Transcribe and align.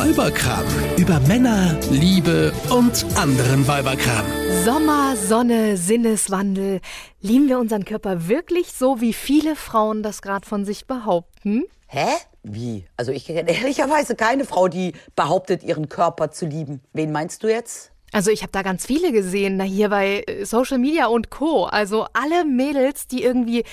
Weiberkram. 0.00 0.64
Über 0.96 1.20
Männer, 1.20 1.78
Liebe 1.90 2.54
und 2.70 3.04
anderen 3.16 3.68
Weiberkram. 3.68 4.24
Sommer, 4.64 5.14
Sonne, 5.14 5.76
Sinneswandel. 5.76 6.80
Lieben 7.20 7.48
wir 7.48 7.58
unseren 7.58 7.84
Körper 7.84 8.26
wirklich 8.26 8.72
so, 8.72 9.02
wie 9.02 9.12
viele 9.12 9.56
Frauen 9.56 10.02
das 10.02 10.22
gerade 10.22 10.48
von 10.48 10.64
sich 10.64 10.86
behaupten? 10.86 11.64
Hä? 11.86 12.06
Wie? 12.42 12.86
Also 12.96 13.12
ich 13.12 13.26
kenne 13.26 13.50
ehrlicherweise 13.50 14.16
keine 14.16 14.46
Frau, 14.46 14.68
die 14.68 14.94
behauptet, 15.16 15.62
ihren 15.62 15.90
Körper 15.90 16.30
zu 16.30 16.46
lieben. 16.46 16.80
Wen 16.94 17.12
meinst 17.12 17.42
du 17.42 17.48
jetzt? 17.48 17.92
Also 18.12 18.30
ich 18.30 18.42
habe 18.42 18.52
da 18.52 18.62
ganz 18.62 18.86
viele 18.86 19.12
gesehen, 19.12 19.56
na 19.56 19.64
hier 19.64 19.88
bei 19.88 20.24
äh, 20.26 20.44
Social 20.44 20.78
Media 20.78 21.06
und 21.06 21.30
Co. 21.30 21.64
Also 21.64 22.06
alle 22.12 22.44
Mädels, 22.44 23.06
die 23.06 23.22
irgendwie 23.22 23.64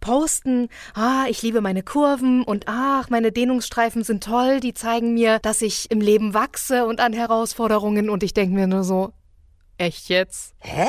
posten, 0.00 0.68
ah, 0.94 1.26
ich 1.28 1.42
liebe 1.42 1.60
meine 1.60 1.82
Kurven 1.82 2.42
und 2.42 2.64
ach, 2.66 3.08
meine 3.10 3.30
Dehnungsstreifen 3.30 4.02
sind 4.02 4.24
toll, 4.24 4.60
die 4.60 4.74
zeigen 4.74 5.14
mir, 5.14 5.38
dass 5.40 5.62
ich 5.62 5.90
im 5.90 6.00
Leben 6.00 6.34
wachse 6.34 6.86
und 6.86 7.00
an 7.00 7.12
Herausforderungen 7.12 8.10
und 8.10 8.22
ich 8.22 8.34
denke 8.34 8.54
mir 8.54 8.66
nur 8.66 8.82
so, 8.84 9.12
echt 9.78 10.08
jetzt? 10.08 10.54
Hä? 10.58 10.88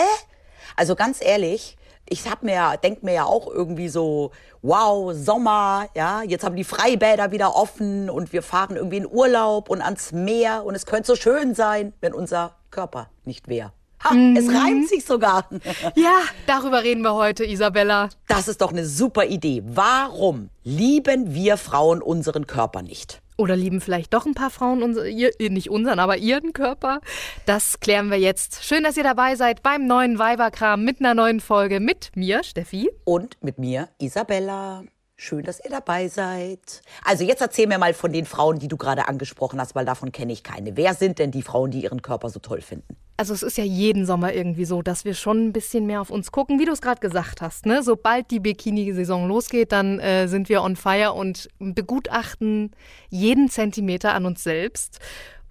Also 0.75 0.95
ganz 0.95 1.23
ehrlich, 1.23 1.77
ich 2.07 2.29
hab 2.29 2.43
mir, 2.43 2.77
denk 2.83 3.03
mir 3.03 3.13
ja 3.13 3.25
auch 3.25 3.47
irgendwie 3.47 3.87
so, 3.87 4.31
wow, 4.61 5.13
Sommer, 5.13 5.87
ja, 5.95 6.23
jetzt 6.23 6.43
haben 6.43 6.55
die 6.55 6.63
Freibäder 6.63 7.31
wieder 7.31 7.55
offen 7.55 8.09
und 8.09 8.33
wir 8.33 8.43
fahren 8.43 8.75
irgendwie 8.75 8.97
in 8.97 9.07
Urlaub 9.07 9.69
und 9.69 9.81
ans 9.81 10.11
Meer 10.11 10.63
und 10.65 10.75
es 10.75 10.85
könnte 10.85 11.07
so 11.07 11.15
schön 11.15 11.55
sein, 11.55 11.93
wenn 12.01 12.13
unser 12.13 12.55
Körper 12.75 13.09
nicht 13.23 13.47
wäre. 13.47 13.71
Ha, 14.03 14.13
mhm. 14.13 14.35
es 14.35 14.49
reimt 14.49 14.89
sich 14.89 15.05
sogar. 15.05 15.49
Ja, 15.95 16.19
darüber 16.45 16.83
reden 16.83 17.01
wir 17.01 17.13
heute, 17.13 17.45
Isabella. 17.45 18.09
Das 18.27 18.49
ist 18.49 18.59
doch 18.61 18.71
eine 18.71 18.85
super 18.85 19.25
Idee. 19.25 19.63
Warum 19.65 20.49
lieben 20.63 21.33
wir 21.33 21.55
Frauen 21.55 22.01
unseren 22.01 22.47
Körper 22.47 22.81
nicht? 22.81 23.21
Oder 23.37 23.55
lieben 23.55 23.79
vielleicht 23.81 24.13
doch 24.13 24.25
ein 24.25 24.33
paar 24.33 24.49
Frauen 24.49 24.83
unser, 24.83 25.07
ihr, 25.07 25.31
nicht 25.39 25.69
unseren, 25.69 25.99
aber 25.99 26.17
ihren 26.17 26.51
Körper? 26.53 26.99
Das 27.45 27.79
klären 27.79 28.11
wir 28.11 28.19
jetzt. 28.19 28.63
Schön, 28.63 28.83
dass 28.83 28.97
ihr 28.97 29.03
dabei 29.03 29.35
seid 29.35 29.63
beim 29.63 29.87
neuen 29.87 30.19
Weiberkram 30.19 30.83
mit 30.83 30.99
einer 30.99 31.13
neuen 31.13 31.39
Folge 31.39 31.79
mit 31.79 32.11
mir, 32.15 32.43
Steffi. 32.43 32.89
Und 33.05 33.37
mit 33.41 33.57
mir, 33.57 33.89
Isabella. 33.99 34.83
Schön, 35.17 35.43
dass 35.43 35.63
ihr 35.63 35.69
dabei 35.69 36.09
seid. 36.09 36.81
Also 37.05 37.23
jetzt 37.23 37.39
erzähl 37.41 37.67
mir 37.67 37.77
mal 37.77 37.93
von 37.93 38.11
den 38.11 38.25
Frauen, 38.25 38.59
die 38.59 38.67
du 38.67 38.75
gerade 38.75 39.07
angesprochen 39.07 39.61
hast, 39.61 39.73
weil 39.73 39.85
davon 39.85 40.11
kenne 40.11 40.33
ich 40.33 40.43
keine. 40.43 40.75
Wer 40.75 40.93
sind 40.93 41.19
denn 41.19 41.31
die 41.31 41.41
Frauen, 41.41 41.71
die 41.71 41.83
ihren 41.83 42.01
Körper 42.01 42.29
so 42.29 42.39
toll 42.39 42.59
finden? 42.59 42.97
Also 43.15 43.33
es 43.33 43.41
ist 43.41 43.57
ja 43.57 43.63
jeden 43.63 44.05
Sommer 44.05 44.33
irgendwie 44.33 44.65
so, 44.65 44.81
dass 44.81 45.05
wir 45.05 45.13
schon 45.13 45.47
ein 45.47 45.53
bisschen 45.53 45.85
mehr 45.85 46.01
auf 46.01 46.09
uns 46.09 46.33
gucken, 46.33 46.59
wie 46.59 46.65
du 46.65 46.73
es 46.73 46.81
gerade 46.81 46.99
gesagt 46.99 47.39
hast. 47.39 47.65
Ne? 47.65 47.81
Sobald 47.81 48.29
die 48.29 48.41
Bikini-Saison 48.41 49.25
losgeht, 49.25 49.71
dann 49.71 49.99
äh, 49.99 50.27
sind 50.27 50.49
wir 50.49 50.61
on 50.61 50.75
fire 50.75 51.13
und 51.13 51.47
begutachten 51.59 52.71
jeden 53.09 53.49
Zentimeter 53.49 54.13
an 54.13 54.25
uns 54.25 54.43
selbst 54.43 54.99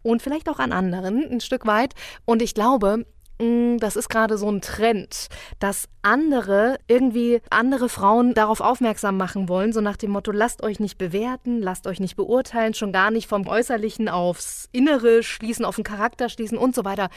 und 0.02 0.20
vielleicht 0.20 0.50
auch 0.50 0.58
an 0.58 0.72
anderen 0.72 1.24
ein 1.24 1.40
Stück 1.40 1.66
weit. 1.66 1.94
Und 2.26 2.42
ich 2.42 2.52
glaube, 2.52 3.06
das 3.38 3.96
ist 3.96 4.08
gerade 4.08 4.38
so 4.38 4.48
ein 4.48 4.60
Trend, 4.60 5.26
dass 5.58 5.88
andere 6.02 6.78
irgendwie 6.86 7.40
andere 7.50 7.88
Frauen 7.88 8.32
darauf 8.32 8.60
aufmerksam 8.60 9.16
machen 9.16 9.48
wollen, 9.48 9.72
so 9.72 9.80
nach 9.80 9.96
dem 9.96 10.12
Motto, 10.12 10.30
lasst 10.30 10.62
euch 10.62 10.78
nicht 10.78 10.98
bewerten, 10.98 11.60
lasst 11.60 11.88
euch 11.88 11.98
nicht 11.98 12.14
beurteilen, 12.16 12.74
schon 12.74 12.92
gar 12.92 13.10
nicht 13.10 13.28
vom 13.28 13.48
Äußerlichen 13.48 14.08
aufs 14.08 14.68
Innere 14.70 15.24
schließen, 15.24 15.64
auf 15.64 15.74
den 15.74 15.84
Charakter 15.84 16.28
schließen 16.28 16.58
und 16.58 16.76
so 16.76 16.84
weiter. 16.84 17.08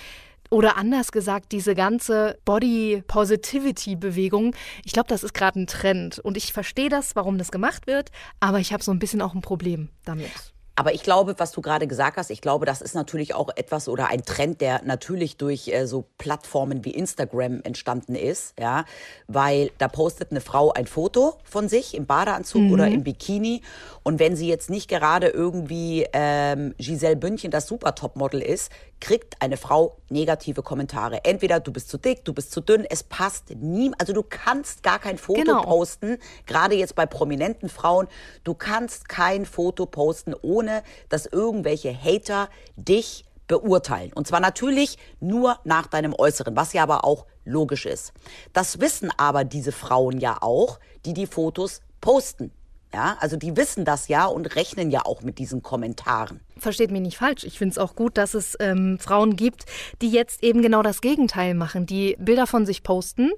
oder 0.50 0.78
anders 0.78 1.12
gesagt, 1.12 1.52
diese 1.52 1.74
ganze 1.74 2.38
Body 2.46 3.04
Positivity 3.08 3.96
Bewegung, 3.96 4.56
ich 4.86 4.94
glaube, 4.94 5.10
das 5.10 5.24
ist 5.24 5.34
gerade 5.34 5.60
ein 5.60 5.66
Trend. 5.66 6.20
Und 6.20 6.38
ich 6.38 6.54
verstehe 6.54 6.90
das, 6.90 7.16
warum 7.16 7.40
das 7.40 7.52
gemacht 7.52 7.88
wird, 7.88 8.12
aber 8.40 8.60
ich 8.60 8.72
habe 8.72 8.84
so 8.84 8.92
ein 8.92 9.00
bisschen 9.00 9.24
auch 9.24 9.34
ein 9.34 9.42
Problem 9.42 9.90
damit. 10.06 10.53
Aber 10.76 10.94
ich 10.94 11.04
glaube, 11.04 11.36
was 11.38 11.52
du 11.52 11.62
gerade 11.62 11.86
gesagt 11.86 12.18
hast, 12.18 12.32
ich 12.32 12.42
glaube, 12.42 12.66
das 12.66 12.82
ist 12.82 12.96
natürlich 12.96 13.36
auch 13.36 13.50
etwas 13.56 13.88
oder 13.88 14.08
ein 14.08 14.24
Trend, 14.24 14.60
der 14.60 14.82
natürlich 14.84 15.38
durch 15.38 15.68
äh, 15.68 15.86
so 15.86 16.06
Plattformen 16.18 16.84
wie 16.84 16.92
Instagram 16.92 17.62
entstanden 17.64 18.16
ist, 18.16 18.56
ja, 18.60 18.86
weil 19.28 19.72
da 19.78 19.88
postet 19.88 20.32
eine 20.32 20.42
Frau 20.42 20.72
ein 20.72 20.88
Foto 20.88 21.36
von 21.44 21.70
sich 21.70 21.94
im 21.94 22.08
Badeanzug 22.08 22.64
mhm. 22.64 22.72
oder 22.72 22.88
im 22.88 23.04
Bikini 23.04 23.62
und 24.02 24.20
wenn 24.20 24.36
sie 24.36 24.48
jetzt 24.48 24.72
nicht 24.72 24.90
gerade 24.90 25.28
irgendwie 25.28 26.08
ähm, 26.12 26.74
Giselle 26.80 27.18
Bündchen 27.18 27.52
das 27.52 27.68
Supertopmodel 27.68 28.42
ist, 28.42 28.72
kriegt 29.00 29.42
eine 29.42 29.58
Frau 29.58 29.98
negative 30.10 30.64
Kommentare. 30.64 31.26
Entweder 31.26 31.60
du 31.60 31.74
bist 31.74 31.90
zu 31.90 31.98
dick, 31.98 32.24
du 32.24 32.34
bist 32.34 32.52
zu 32.52 32.62
dünn, 32.62 32.86
es 32.90 33.04
passt 33.04 33.50
nie, 33.54 33.92
also 33.98 34.14
du 34.14 34.24
kannst 34.24 34.82
gar 34.82 34.98
kein 34.98 35.18
Foto 35.18 35.42
genau. 35.42 35.62
posten, 35.62 36.18
gerade 36.46 36.76
jetzt 36.76 36.96
bei 36.96 37.06
prominenten 37.06 37.70
Frauen, 37.70 38.08
du 38.44 38.54
kannst 38.54 39.10
kein 39.10 39.46
Foto 39.46 39.86
posten 39.86 40.34
ohne 40.42 40.63
ohne 40.64 40.84
dass 41.10 41.26
irgendwelche 41.26 41.94
Hater 41.94 42.50
dich 42.76 43.26
beurteilen. 43.48 44.14
Und 44.14 44.26
zwar 44.28 44.40
natürlich 44.40 44.98
nur 45.20 45.60
nach 45.66 45.88
deinem 45.88 46.14
Äußeren, 46.18 46.56
was 46.56 46.74
ja 46.74 46.84
aber 46.84 47.04
auch 47.04 47.26
logisch 47.44 47.86
ist. 47.86 48.14
Das 48.54 48.80
wissen 48.80 49.12
aber 49.18 49.44
diese 49.44 49.74
Frauen 49.74 50.20
ja 50.20 50.38
auch, 50.42 50.80
die 51.06 51.14
die 51.14 51.28
Fotos 51.28 51.82
posten. 52.00 52.52
Ja, 52.94 53.18
also 53.20 53.38
die 53.38 53.58
wissen 53.58 53.86
das 53.86 54.08
ja 54.08 54.26
und 54.26 54.56
rechnen 54.56 54.92
ja 54.92 55.02
auch 55.04 55.24
mit 55.24 55.40
diesen 55.40 55.64
Kommentaren. 55.64 56.42
Versteht 56.60 56.92
mich 56.92 57.02
nicht 57.02 57.18
falsch. 57.18 57.44
Ich 57.44 57.58
finde 57.58 57.72
es 57.72 57.78
auch 57.80 57.96
gut, 57.96 58.18
dass 58.20 58.36
es 58.36 58.56
ähm, 58.60 59.00
Frauen 59.00 59.36
gibt, 59.36 59.66
die 60.02 60.12
jetzt 60.12 60.44
eben 60.44 60.62
genau 60.62 60.84
das 60.84 61.02
Gegenteil 61.02 61.56
machen, 61.56 61.88
die 61.88 62.16
Bilder 62.20 62.46
von 62.46 62.68
sich 62.68 62.84
posten 62.84 63.32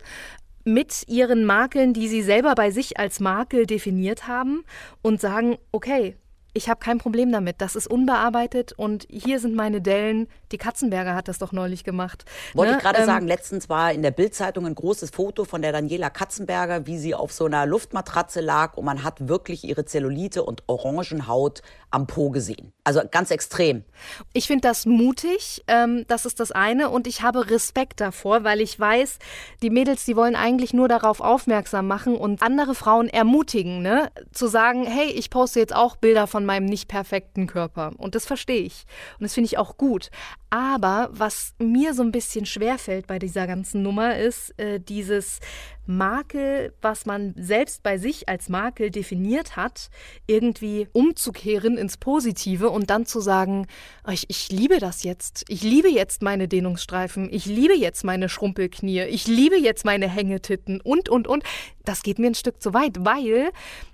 mit 0.66 1.08
ihren 1.08 1.46
Makeln, 1.46 1.94
die 1.94 2.10
sie 2.10 2.22
selber 2.22 2.54
bei 2.54 2.70
sich 2.70 3.00
als 3.00 3.22
Makel 3.22 3.66
definiert 3.66 4.28
haben 4.28 4.66
und 5.02 5.22
sagen, 5.22 5.58
okay, 5.72 6.18
ich 6.56 6.70
habe 6.70 6.80
kein 6.80 6.98
Problem 6.98 7.32
damit. 7.32 7.62
Das 7.62 7.76
ist 7.76 7.86
unbearbeitet 7.86 8.72
und 8.72 9.06
hier 9.10 9.40
sind 9.40 9.56
meine 9.56 9.82
Dellen. 9.82 10.28
Die 10.54 10.58
Katzenberger 10.58 11.14
hat 11.14 11.28
das 11.28 11.38
doch 11.38 11.52
neulich 11.52 11.84
gemacht. 11.84 12.24
Wollte 12.54 12.72
ne? 12.72 12.78
ich 12.78 12.84
gerade 12.84 13.00
ähm, 13.00 13.06
sagen, 13.06 13.28
letztens 13.28 13.68
war 13.70 13.92
in 13.92 14.02
der 14.02 14.12
Bildzeitung 14.12 14.66
ein 14.66 14.74
großes 14.74 15.10
Foto 15.10 15.44
von 15.44 15.62
der 15.62 15.74
Daniela 15.74 16.10
Katzenberger, 16.10 16.88
wie 16.88 16.98
sie 16.98 17.14
auf 17.14 17.34
so 17.34 17.46
einer 17.46 17.66
Luftmatratze 17.66 18.40
lag 18.40 18.78
und 18.78 18.86
man 18.86 19.04
hat 19.04 19.28
wirklich 19.28 19.66
ihre 19.66 19.84
Zellulite 19.84 20.44
und 20.44 20.64
Orangenhaut 20.68 21.62
am 21.92 22.08
Po 22.08 22.30
gesehen. 22.30 22.72
Also 22.86 23.02
ganz 23.10 23.32
extrem. 23.32 23.84
Ich 24.32 24.46
finde 24.46 24.62
das 24.62 24.86
mutig, 24.86 25.64
ähm, 25.68 26.06
das 26.08 26.28
ist 26.28 26.40
das 26.40 26.52
eine 26.52 26.92
und 26.92 27.08
ich 27.08 27.24
habe 27.24 27.50
Respekt 27.50 28.00
davor, 28.00 28.44
weil 28.44 28.62
ich 28.62 28.80
weiß, 28.80 29.18
die 29.64 29.72
Mädels, 29.72 30.06
die 30.06 30.16
wollen 30.16 30.36
eigentlich 30.36 30.72
nur 30.72 30.88
darauf 30.88 31.20
aufmerksam 31.20 31.88
machen 31.88 32.16
und 32.16 32.44
andere 32.44 32.76
Frauen 32.76 33.10
ermutigen, 33.10 33.82
ne? 33.82 34.12
zu 34.32 34.46
sagen, 34.46 34.86
hey, 34.86 35.10
ich 35.10 35.32
poste 35.32 35.60
jetzt 35.60 35.76
auch 35.76 35.96
Bilder 35.96 36.28
von 36.28 36.46
meinem 36.46 36.66
nicht 36.68 36.88
perfekten 36.88 37.48
Körper. 37.48 37.92
Und 37.98 38.14
das 38.14 38.28
verstehe 38.28 38.62
ich. 38.62 38.86
Und 39.18 39.24
das 39.24 39.34
finde 39.34 39.48
ich 39.48 39.58
auch 39.58 39.78
gut. 39.78 40.12
Aber 40.52 41.10
was 41.12 41.56
mir 41.58 41.96
so 41.96 42.04
ein 42.04 42.12
bisschen 42.12 42.46
schwerfällt 42.46 43.08
bei 43.08 43.18
dieser 43.18 43.48
ganzen 43.48 43.82
Nummer 43.82 44.16
ist, 44.16 44.58
äh, 44.60 44.80
dieses 44.80 45.40
Makel, 45.88 46.74
was 46.82 47.06
man 47.06 47.34
selbst 47.38 47.84
bei 47.84 47.98
sich 47.98 48.28
als 48.30 48.50
Makel 48.50 48.92
definiert 48.92 49.56
hat, 49.56 49.90
irgendwie 50.28 50.88
umzukehren 50.94 51.78
ins 51.78 51.98
Positive 51.98 52.70
und 52.70 52.90
dann 52.90 53.06
zu 53.06 53.20
sagen, 53.20 53.68
oh, 54.08 54.12
ich, 54.12 54.30
ich 54.30 54.52
liebe 54.52 54.80
das 54.80 55.04
jetzt. 55.04 55.46
Ich 55.48 55.64
liebe 55.64 55.90
jetzt 55.90 56.22
meine 56.22 56.48
Dehnungsstreifen. 56.48 57.32
Ich 57.32 57.46
liebe 57.46 57.76
jetzt 57.76 58.04
meine 58.04 58.30
Schrumpelknie. 58.30 59.04
Ich 59.06 59.28
liebe 59.28 59.58
jetzt 59.58 59.86
meine 59.86 60.08
Hängetitten 60.08 60.82
und, 60.82 61.10
und, 61.10 61.28
und. 61.28 61.44
Das 61.84 62.04
geht 62.04 62.20
mir 62.20 62.28
ein 62.28 62.36
Stück 62.36 62.62
zu 62.62 62.74
weit, 62.74 63.06
weil 63.06 63.52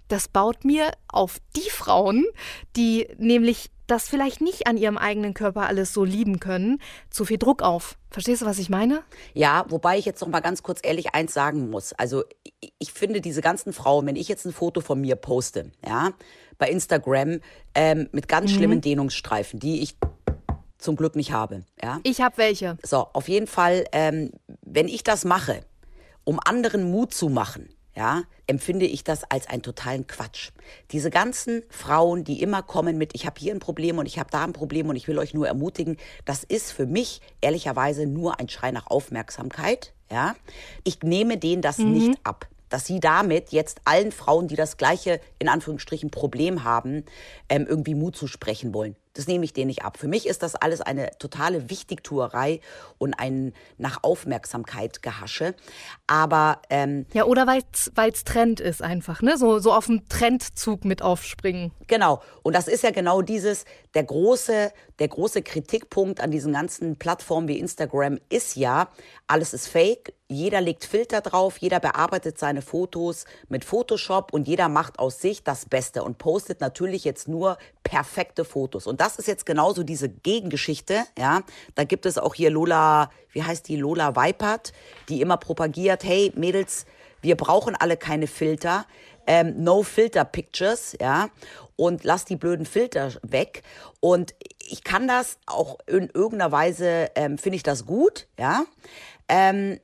das 0.07 0.27
baut 0.27 0.65
mir 0.65 0.91
auf 1.07 1.37
die 1.55 1.69
Frauen, 1.69 2.25
die 2.75 3.07
nämlich 3.17 3.69
das 3.91 4.07
vielleicht 4.07 4.41
nicht 4.41 4.67
an 4.67 4.77
ihrem 4.77 4.97
eigenen 4.97 5.33
Körper 5.33 5.67
alles 5.67 5.93
so 5.93 6.03
lieben 6.05 6.39
können, 6.39 6.79
zu 7.09 7.25
viel 7.25 7.37
Druck 7.37 7.61
auf. 7.61 7.97
Verstehst 8.09 8.41
du, 8.41 8.45
was 8.45 8.57
ich 8.57 8.69
meine? 8.69 9.03
Ja, 9.33 9.65
wobei 9.69 9.97
ich 9.97 10.05
jetzt 10.05 10.21
noch 10.21 10.29
mal 10.29 10.39
ganz 10.39 10.63
kurz 10.63 10.79
ehrlich 10.81 11.13
eins 11.13 11.33
sagen 11.33 11.69
muss. 11.69 11.93
Also 11.93 12.23
ich 12.79 12.93
finde 12.93 13.21
diese 13.21 13.41
ganzen 13.41 13.73
Frauen, 13.73 14.05
wenn 14.07 14.15
ich 14.15 14.27
jetzt 14.27 14.45
ein 14.45 14.53
Foto 14.53 14.81
von 14.81 14.99
mir 15.01 15.15
poste, 15.17 15.71
ja, 15.85 16.11
bei 16.57 16.69
Instagram 16.69 17.41
ähm, 17.75 18.07
mit 18.11 18.27
ganz 18.27 18.51
mhm. 18.51 18.55
schlimmen 18.55 18.81
Dehnungsstreifen, 18.81 19.59
die 19.59 19.81
ich 19.81 19.95
zum 20.77 20.95
Glück 20.95 21.15
nicht 21.15 21.31
habe, 21.31 21.63
ja. 21.81 21.99
Ich 22.03 22.21
habe 22.21 22.37
welche. 22.37 22.77
So, 22.83 23.07
auf 23.13 23.27
jeden 23.27 23.47
Fall, 23.47 23.85
ähm, 23.91 24.31
wenn 24.61 24.87
ich 24.87 25.03
das 25.03 25.25
mache, 25.25 25.61
um 26.23 26.39
anderen 26.39 26.89
Mut 26.89 27.13
zu 27.13 27.29
machen, 27.29 27.69
ja, 27.95 28.23
empfinde 28.47 28.85
ich 28.85 29.03
das 29.03 29.23
als 29.29 29.47
einen 29.47 29.61
totalen 29.61 30.07
Quatsch. 30.07 30.51
Diese 30.91 31.09
ganzen 31.09 31.63
Frauen, 31.69 32.23
die 32.23 32.41
immer 32.41 32.63
kommen 32.63 32.97
mit, 32.97 33.13
ich 33.13 33.25
habe 33.25 33.39
hier 33.39 33.53
ein 33.53 33.59
Problem 33.59 33.97
und 33.97 34.05
ich 34.05 34.17
habe 34.17 34.29
da 34.31 34.43
ein 34.43 34.53
Problem 34.53 34.89
und 34.89 34.95
ich 34.95 35.07
will 35.07 35.19
euch 35.19 35.33
nur 35.33 35.47
ermutigen, 35.47 35.97
das 36.25 36.43
ist 36.43 36.71
für 36.71 36.85
mich 36.85 37.21
ehrlicherweise 37.41 38.05
nur 38.05 38.39
ein 38.39 38.49
Schrei 38.49 38.71
nach 38.71 38.87
Aufmerksamkeit. 38.87 39.93
Ja, 40.09 40.35
ich 40.83 41.01
nehme 41.03 41.37
denen 41.37 41.61
das 41.61 41.77
mhm. 41.77 41.93
nicht 41.93 42.19
ab 42.23 42.47
dass 42.71 42.85
sie 42.85 43.01
damit 43.01 43.51
jetzt 43.51 43.81
allen 43.83 44.13
Frauen, 44.13 44.47
die 44.47 44.55
das 44.55 44.77
gleiche 44.77 45.19
in 45.39 45.49
Anführungsstrichen 45.49 46.09
Problem 46.09 46.63
haben, 46.63 47.03
ähm, 47.49 47.67
irgendwie 47.67 47.95
Mut 47.95 48.15
zu 48.15 48.27
sprechen 48.27 48.73
wollen. 48.73 48.95
Das 49.13 49.27
nehme 49.27 49.45
ich 49.45 49.53
denen 49.53 49.67
nicht 49.67 49.83
ab. 49.83 49.97
Für 49.97 50.07
mich 50.07 50.27
ist 50.27 50.43
das 50.43 50.55
alles 50.55 50.81
eine 50.81 51.11
totale 51.19 51.69
Wichtigtuerei 51.69 52.61
und 52.97 53.13
ein 53.13 53.53
nach 53.77 54.03
Aufmerksamkeit 54.03 55.01
gehasche. 55.01 55.53
Aber 56.07 56.61
ähm, 56.69 57.05
ja, 57.13 57.25
oder 57.25 57.47
weil 57.47 57.61
es 57.71 58.23
Trend 58.23 58.59
ist 58.59 58.81
einfach, 58.81 59.21
ne? 59.21 59.37
So, 59.37 59.59
so 59.59 59.73
auf 59.73 59.87
dem 59.87 60.07
Trendzug 60.07 60.85
mit 60.85 61.01
aufspringen. 61.01 61.71
Genau. 61.87 62.21
Und 62.43 62.55
das 62.55 62.67
ist 62.67 62.83
ja 62.83 62.91
genau 62.91 63.21
dieses, 63.21 63.65
der 63.93 64.03
große, 64.03 64.71
der 64.99 65.07
große 65.07 65.41
Kritikpunkt 65.41 66.21
an 66.21 66.31
diesen 66.31 66.53
ganzen 66.53 66.97
Plattformen 66.97 67.47
wie 67.47 67.59
Instagram 67.59 68.19
ist 68.29 68.55
ja, 68.55 68.89
alles 69.27 69.53
ist 69.53 69.67
fake, 69.67 70.13
jeder 70.27 70.61
legt 70.61 70.85
Filter 70.85 71.19
drauf, 71.19 71.57
jeder 71.57 71.79
bearbeitet 71.79 72.39
seine 72.39 72.61
Fotos 72.61 73.25
mit 73.49 73.65
Photoshop 73.65 74.33
und 74.33 74.47
jeder 74.47 74.69
macht 74.69 74.97
aus 74.97 75.19
sich 75.19 75.43
das 75.43 75.65
Beste 75.65 76.03
und 76.03 76.17
postet 76.17 76.61
natürlich 76.61 77.03
jetzt 77.03 77.27
nur 77.27 77.57
perfekte 77.83 78.45
Fotos. 78.45 78.87
Und 78.87 79.01
das 79.01 79.17
ist 79.17 79.27
jetzt 79.27 79.45
genauso 79.45 79.83
diese 79.83 80.07
Gegengeschichte, 80.07 81.03
ja. 81.17 81.41
Da 81.75 81.83
gibt 81.83 82.05
es 82.05 82.17
auch 82.17 82.33
hier 82.33 82.49
Lola, 82.49 83.09
wie 83.31 83.43
heißt 83.43 83.67
die, 83.67 83.75
Lola 83.75 84.15
Weipert, 84.15 84.71
die 85.09 85.19
immer 85.19 85.37
propagiert, 85.37 86.03
hey 86.05 86.31
Mädels, 86.35 86.85
wir 87.21 87.35
brauchen 87.35 87.75
alle 87.75 87.97
keine 87.97 88.25
Filter, 88.27 88.85
ähm, 89.27 89.63
no 89.63 89.83
Filter 89.83 90.25
Pictures, 90.25 90.95
ja 90.99 91.29
und 91.81 92.03
lass 92.03 92.25
die 92.25 92.35
blöden 92.35 92.67
Filter 92.67 93.11
weg. 93.23 93.63
Und 93.99 94.35
ich 94.59 94.83
kann 94.83 95.07
das 95.07 95.39
auch 95.47 95.79
in 95.87 96.11
irgendeiner 96.13 96.51
Weise, 96.51 97.09
ähm, 97.15 97.39
finde 97.39 97.55
ich 97.55 97.63
das 97.63 97.87
gut, 97.87 98.27
ja. 98.37 98.65
Ähm, 99.27 99.79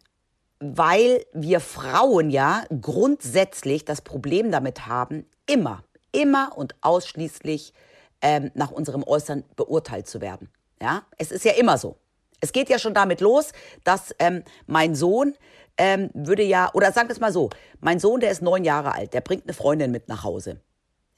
weil 0.59 1.25
wir 1.33 1.59
Frauen 1.59 2.29
ja 2.29 2.65
grundsätzlich 2.81 3.83
das 3.83 4.01
Problem 4.01 4.51
damit 4.51 4.85
haben, 4.85 5.25
immer, 5.47 5.83
immer 6.11 6.51
und 6.55 6.75
ausschließlich 6.81 7.73
ähm, 8.21 8.51
nach 8.53 8.69
unserem 8.69 9.03
Äußern 9.03 9.43
beurteilt 9.55 10.07
zu 10.07 10.21
werden. 10.21 10.49
Ja, 10.79 11.01
es 11.17 11.31
ist 11.31 11.45
ja 11.45 11.53
immer 11.53 11.79
so. 11.79 11.97
Es 12.41 12.51
geht 12.51 12.69
ja 12.69 12.77
schon 12.77 12.93
damit 12.93 13.21
los, 13.21 13.53
dass 13.83 14.13
ähm, 14.19 14.43
mein 14.67 14.93
Sohn 14.93 15.35
ähm, 15.77 16.09
würde 16.13 16.43
ja, 16.43 16.69
oder 16.73 16.91
sagen 16.91 17.09
wir 17.09 17.13
es 17.13 17.19
mal 17.19 17.31
so, 17.31 17.49
mein 17.79 17.99
Sohn, 17.99 18.19
der 18.19 18.31
ist 18.31 18.41
neun 18.41 18.63
Jahre 18.63 18.93
alt, 18.93 19.13
der 19.13 19.21
bringt 19.21 19.43
eine 19.43 19.53
Freundin 19.53 19.91
mit 19.91 20.07
nach 20.07 20.23
Hause. 20.23 20.59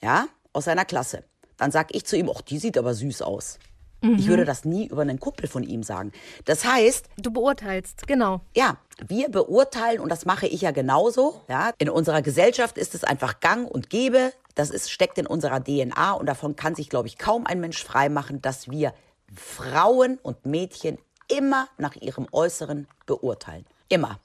Ja, 0.01 0.27
aus 0.53 0.65
seiner 0.65 0.85
Klasse. 0.85 1.23
Dann 1.57 1.71
sag 1.71 1.93
ich 1.93 2.05
zu 2.05 2.15
ihm, 2.17 2.31
ach, 2.33 2.41
die 2.41 2.57
sieht 2.57 2.77
aber 2.77 2.93
süß 2.93 3.21
aus. 3.21 3.59
Mhm. 4.01 4.15
Ich 4.15 4.27
würde 4.27 4.45
das 4.45 4.65
nie 4.65 4.87
über 4.87 5.01
einen 5.01 5.19
Kumpel 5.19 5.47
von 5.47 5.63
ihm 5.63 5.83
sagen. 5.83 6.11
Das 6.45 6.65
heißt. 6.65 7.07
Du 7.17 7.31
beurteilst, 7.31 8.07
genau. 8.07 8.41
Ja, 8.55 8.77
wir 9.05 9.29
beurteilen 9.29 9.99
und 9.99 10.09
das 10.09 10.25
mache 10.25 10.47
ich 10.47 10.61
ja 10.61 10.71
genauso. 10.71 11.41
Ja, 11.49 11.71
in 11.77 11.89
unserer 11.89 12.21
Gesellschaft 12.21 12.77
ist 12.77 12.95
es 12.95 13.03
einfach 13.03 13.39
Gang 13.39 13.69
und 13.69 13.89
Gäbe. 13.89 14.31
Das 14.55 14.69
ist, 14.69 14.91
steckt 14.91 15.17
in 15.17 15.27
unserer 15.27 15.63
DNA 15.63 16.13
und 16.13 16.25
davon 16.25 16.55
kann 16.55 16.75
sich, 16.75 16.89
glaube 16.89 17.07
ich, 17.07 17.17
kaum 17.17 17.45
ein 17.45 17.59
Mensch 17.59 17.83
freimachen, 17.83 18.41
dass 18.41 18.69
wir 18.69 18.93
Frauen 19.35 20.17
und 20.21 20.45
Mädchen 20.45 20.97
immer 21.27 21.67
nach 21.77 21.95
ihrem 21.95 22.27
Äußeren 22.31 22.87
beurteilen. 23.05 23.65
Immer. 23.89 24.19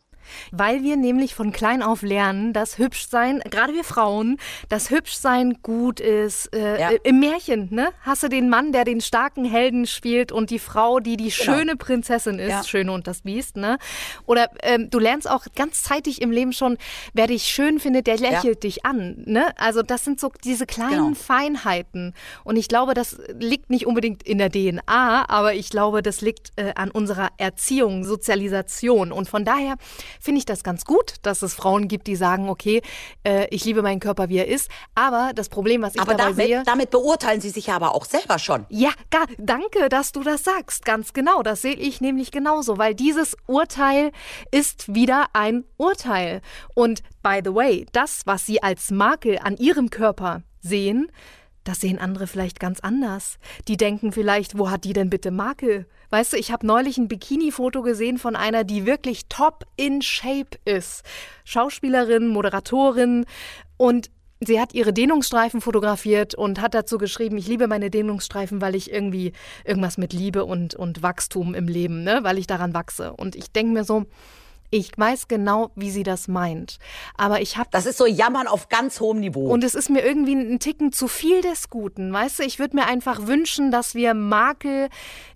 Weil 0.50 0.82
wir 0.82 0.96
nämlich 0.96 1.34
von 1.34 1.52
klein 1.52 1.82
auf 1.82 2.02
lernen, 2.02 2.52
dass 2.52 2.78
Hübschsein, 2.78 3.40
gerade 3.50 3.74
wir 3.74 3.84
Frauen, 3.84 4.38
dass 4.68 4.90
Hübschsein 4.90 5.58
gut 5.62 6.00
ist. 6.00 6.54
Äh, 6.54 6.80
ja. 6.80 6.90
Im 7.02 7.20
Märchen, 7.20 7.68
ne? 7.70 7.88
Hast 8.02 8.22
du 8.22 8.28
den 8.28 8.48
Mann, 8.48 8.72
der 8.72 8.84
den 8.84 9.00
starken 9.00 9.44
Helden 9.44 9.86
spielt 9.86 10.32
und 10.32 10.50
die 10.50 10.58
Frau, 10.58 11.00
die 11.00 11.16
die 11.16 11.30
genau. 11.30 11.56
schöne 11.56 11.76
Prinzessin 11.76 12.38
ist, 12.38 12.50
ja. 12.50 12.64
Schöne 12.64 12.92
und 12.92 13.06
das 13.06 13.22
Biest, 13.22 13.56
ne? 13.56 13.78
Oder 14.26 14.50
ähm, 14.62 14.90
du 14.90 14.98
lernst 14.98 15.28
auch 15.28 15.46
ganz 15.54 15.82
zeitig 15.82 16.22
im 16.22 16.30
Leben 16.30 16.52
schon, 16.52 16.78
wer 17.12 17.26
dich 17.26 17.44
schön 17.44 17.78
findet, 17.80 18.06
der 18.06 18.18
lächelt 18.18 18.44
ja. 18.64 18.68
dich 18.68 18.84
an, 18.84 19.22
ne? 19.26 19.46
Also 19.58 19.82
das 19.82 20.04
sind 20.04 20.20
so 20.20 20.30
diese 20.44 20.66
kleinen 20.66 20.90
genau. 20.90 21.14
Feinheiten. 21.14 22.14
Und 22.44 22.56
ich 22.56 22.68
glaube, 22.68 22.94
das 22.94 23.18
liegt 23.38 23.70
nicht 23.70 23.86
unbedingt 23.86 24.22
in 24.22 24.38
der 24.38 24.50
DNA, 24.50 25.28
aber 25.28 25.54
ich 25.54 25.70
glaube, 25.70 26.02
das 26.02 26.20
liegt 26.20 26.52
äh, 26.56 26.72
an 26.74 26.90
unserer 26.90 27.30
Erziehung, 27.38 28.04
Sozialisation. 28.04 29.12
Und 29.12 29.28
von 29.28 29.44
daher 29.44 29.76
finde 30.20 30.38
ich 30.38 30.46
das 30.46 30.62
ganz 30.62 30.84
gut, 30.84 31.14
dass 31.22 31.42
es 31.42 31.54
Frauen 31.54 31.88
gibt, 31.88 32.06
die 32.06 32.16
sagen, 32.16 32.48
okay, 32.48 32.82
äh, 33.24 33.46
ich 33.50 33.64
liebe 33.64 33.82
meinen 33.82 34.00
Körper, 34.00 34.28
wie 34.28 34.38
er 34.38 34.48
ist. 34.48 34.70
Aber 34.94 35.32
das 35.34 35.48
Problem, 35.48 35.82
was 35.82 35.94
ich 35.94 36.00
aber 36.00 36.14
dabei 36.14 36.30
damit, 36.30 36.46
sehe... 36.46 36.62
damit 36.64 36.90
beurteilen 36.90 37.40
sie 37.40 37.50
sich 37.50 37.66
ja 37.66 37.76
aber 37.76 37.94
auch 37.94 38.04
selber 38.04 38.38
schon. 38.38 38.66
Ja, 38.68 38.90
gar, 39.10 39.26
danke, 39.38 39.88
dass 39.88 40.12
du 40.12 40.22
das 40.22 40.44
sagst. 40.44 40.84
Ganz 40.84 41.12
genau. 41.12 41.42
Das 41.42 41.62
sehe 41.62 41.74
ich 41.74 42.00
nämlich 42.00 42.30
genauso, 42.30 42.78
weil 42.78 42.94
dieses 42.94 43.36
Urteil 43.46 44.12
ist 44.50 44.94
wieder 44.94 45.26
ein 45.32 45.64
Urteil. 45.76 46.40
Und 46.74 47.02
by 47.22 47.40
the 47.44 47.54
way, 47.54 47.86
das, 47.92 48.22
was 48.26 48.46
sie 48.46 48.62
als 48.62 48.90
Makel 48.90 49.38
an 49.42 49.56
ihrem 49.56 49.90
Körper 49.90 50.42
sehen, 50.60 51.10
das 51.64 51.80
sehen 51.80 51.98
andere 51.98 52.26
vielleicht 52.26 52.60
ganz 52.60 52.80
anders. 52.80 53.38
Die 53.68 53.76
denken 53.76 54.12
vielleicht, 54.12 54.58
wo 54.58 54.70
hat 54.70 54.84
die 54.84 54.92
denn 54.92 55.10
bitte 55.10 55.30
Makel? 55.30 55.86
Weißt 56.14 56.32
du, 56.32 56.36
ich 56.36 56.52
habe 56.52 56.64
neulich 56.64 56.96
ein 56.96 57.08
Bikini-Foto 57.08 57.82
gesehen 57.82 58.18
von 58.18 58.36
einer, 58.36 58.62
die 58.62 58.86
wirklich 58.86 59.26
top 59.28 59.64
in 59.74 60.00
Shape 60.00 60.56
ist. 60.64 61.02
Schauspielerin, 61.44 62.28
Moderatorin 62.28 63.26
und 63.76 64.12
sie 64.38 64.60
hat 64.60 64.74
ihre 64.74 64.92
Dehnungsstreifen 64.92 65.60
fotografiert 65.60 66.36
und 66.36 66.60
hat 66.60 66.72
dazu 66.72 66.98
geschrieben, 66.98 67.36
ich 67.36 67.48
liebe 67.48 67.66
meine 67.66 67.90
Dehnungsstreifen, 67.90 68.60
weil 68.60 68.76
ich 68.76 68.92
irgendwie 68.92 69.32
irgendwas 69.64 69.98
mit 69.98 70.12
Liebe 70.12 70.44
und, 70.44 70.76
und 70.76 71.02
Wachstum 71.02 71.52
im 71.52 71.66
Leben, 71.66 72.04
ne, 72.04 72.20
weil 72.22 72.38
ich 72.38 72.46
daran 72.46 72.74
wachse. 72.74 73.12
Und 73.14 73.34
ich 73.34 73.50
denke 73.50 73.72
mir 73.72 73.82
so, 73.82 74.04
ich 74.74 74.90
weiß 74.98 75.28
genau, 75.28 75.70
wie 75.76 75.92
sie 75.92 76.02
das 76.02 76.26
meint. 76.26 76.78
Aber 77.16 77.40
ich 77.40 77.56
habe. 77.56 77.68
Das 77.70 77.86
ist 77.86 77.96
so 77.96 78.06
Jammern 78.06 78.48
auf 78.48 78.68
ganz 78.68 78.98
hohem 78.98 79.20
Niveau. 79.20 79.48
Und 79.48 79.62
es 79.62 79.76
ist 79.76 79.88
mir 79.88 80.04
irgendwie 80.04 80.34
ein 80.34 80.58
Ticken 80.58 80.90
zu 80.90 81.06
viel 81.06 81.42
des 81.42 81.70
Guten. 81.70 82.12
Weißt 82.12 82.40
du, 82.40 82.42
ich 82.42 82.58
würde 82.58 82.74
mir 82.74 82.86
einfach 82.86 83.28
wünschen, 83.28 83.70
dass 83.70 83.94
wir 83.94 84.14
Makel 84.14 84.88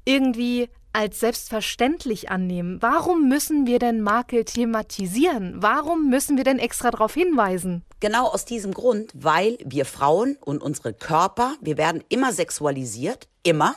irgendwie 0.04 0.68
als 0.92 1.20
selbstverständlich 1.20 2.30
annehmen. 2.30 2.78
Warum 2.80 3.28
müssen 3.28 3.68
wir 3.68 3.78
denn 3.78 4.00
Makel 4.00 4.44
thematisieren? 4.44 5.54
Warum 5.58 6.10
müssen 6.10 6.36
wir 6.36 6.42
denn 6.42 6.58
extra 6.58 6.90
darauf 6.90 7.14
hinweisen? 7.14 7.84
Genau 8.00 8.26
aus 8.26 8.44
diesem 8.44 8.74
Grund, 8.74 9.12
weil 9.14 9.58
wir 9.64 9.84
Frauen 9.84 10.36
und 10.40 10.60
unsere 10.60 10.92
Körper, 10.92 11.54
wir 11.60 11.76
werden 11.76 12.02
immer 12.08 12.32
sexualisiert, 12.32 13.28
immer. 13.44 13.76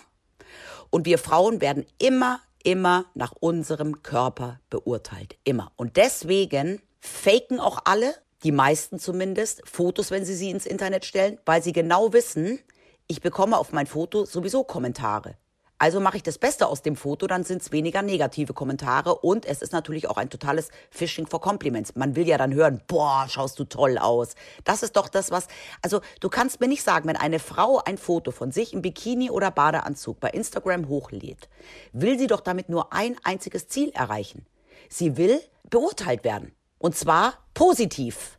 Und 0.90 1.06
wir 1.06 1.19
Frauen 1.19 1.62
werden 1.62 1.86
immer 2.00 2.40
immer 2.66 3.06
nach 3.13 3.34
unserem 3.40 4.04
Körper 4.04 4.60
beurteilt. 4.69 5.38
Immer. 5.44 5.72
Und 5.75 5.98
deswegen 5.98 6.81
faken 7.00 7.60
auch 7.60 7.80
alle, 7.86 8.13
die 8.44 8.52
meisten 8.52 9.00
zumindest, 9.00 9.62
Fotos, 9.66 10.12
wenn 10.12 10.25
sie 10.25 10.36
sie 10.36 10.50
ins 10.50 10.66
Internet 10.66 11.06
stellen, 11.06 11.40
weil 11.46 11.62
sie 11.62 11.74
genau 11.74 12.13
wissen, 12.13 12.60
ich 13.08 13.22
bekomme 13.22 13.58
auf 13.58 13.72
mein 13.72 13.88
Foto 13.88 14.25
sowieso 14.25 14.63
Kommentare. 14.63 15.36
Also 15.81 16.00
mache 16.00 16.18
ich 16.18 16.22
das 16.22 16.38
Beste 16.38 16.68
aus 16.68 16.83
dem 16.83 16.95
Foto, 16.95 17.25
dann 17.25 17.44
sind 17.44 17.63
es 17.63 17.72
weniger 17.72 18.04
negative 18.04 18.54
Kommentare 18.54 19.16
und 19.16 19.48
es 19.48 19.63
ist 19.63 19.74
natürlich 19.74 20.07
auch 20.07 20.18
ein 20.18 20.30
totales 20.30 20.69
Phishing 20.92 21.25
for 21.25 21.42
Compliments. 21.42 21.95
Man 21.95 22.16
will 22.16 22.28
ja 22.28 22.38
dann 22.38 22.54
hören, 22.54 22.83
boah, 22.86 23.25
schaust 23.28 23.57
du 23.57 23.63
toll 23.63 23.98
aus. 23.98 24.36
Das 24.63 24.83
ist 24.83 24.95
doch 24.95 25.10
das, 25.10 25.31
was, 25.31 25.48
also 25.82 26.01
du 26.20 26.29
kannst 26.29 26.62
mir 26.62 26.67
nicht 26.67 26.84
sagen, 26.84 27.08
wenn 27.08 27.15
eine 27.15 27.39
Frau 27.39 27.82
ein 27.84 27.98
Foto 27.98 28.29
von 28.29 28.51
sich 28.51 28.74
im 28.74 28.84
Bikini 28.84 29.32
oder 29.32 29.50
Badeanzug 29.50 30.20
bei 30.20 30.29
Instagram 30.29 30.88
hochlädt, 30.88 31.50
will 31.94 32.20
sie 32.20 32.27
doch 32.27 32.41
damit 32.41 32.70
nur 32.70 32.94
ein 32.94 33.15
einziges 33.24 33.67
Ziel 33.67 33.89
erreichen. 33.96 34.46
Sie 34.88 35.17
will 35.17 35.41
beurteilt 35.72 36.24
werden. 36.24 36.51
Und 36.77 36.96
zwar 36.96 37.39
positiv. 37.56 38.38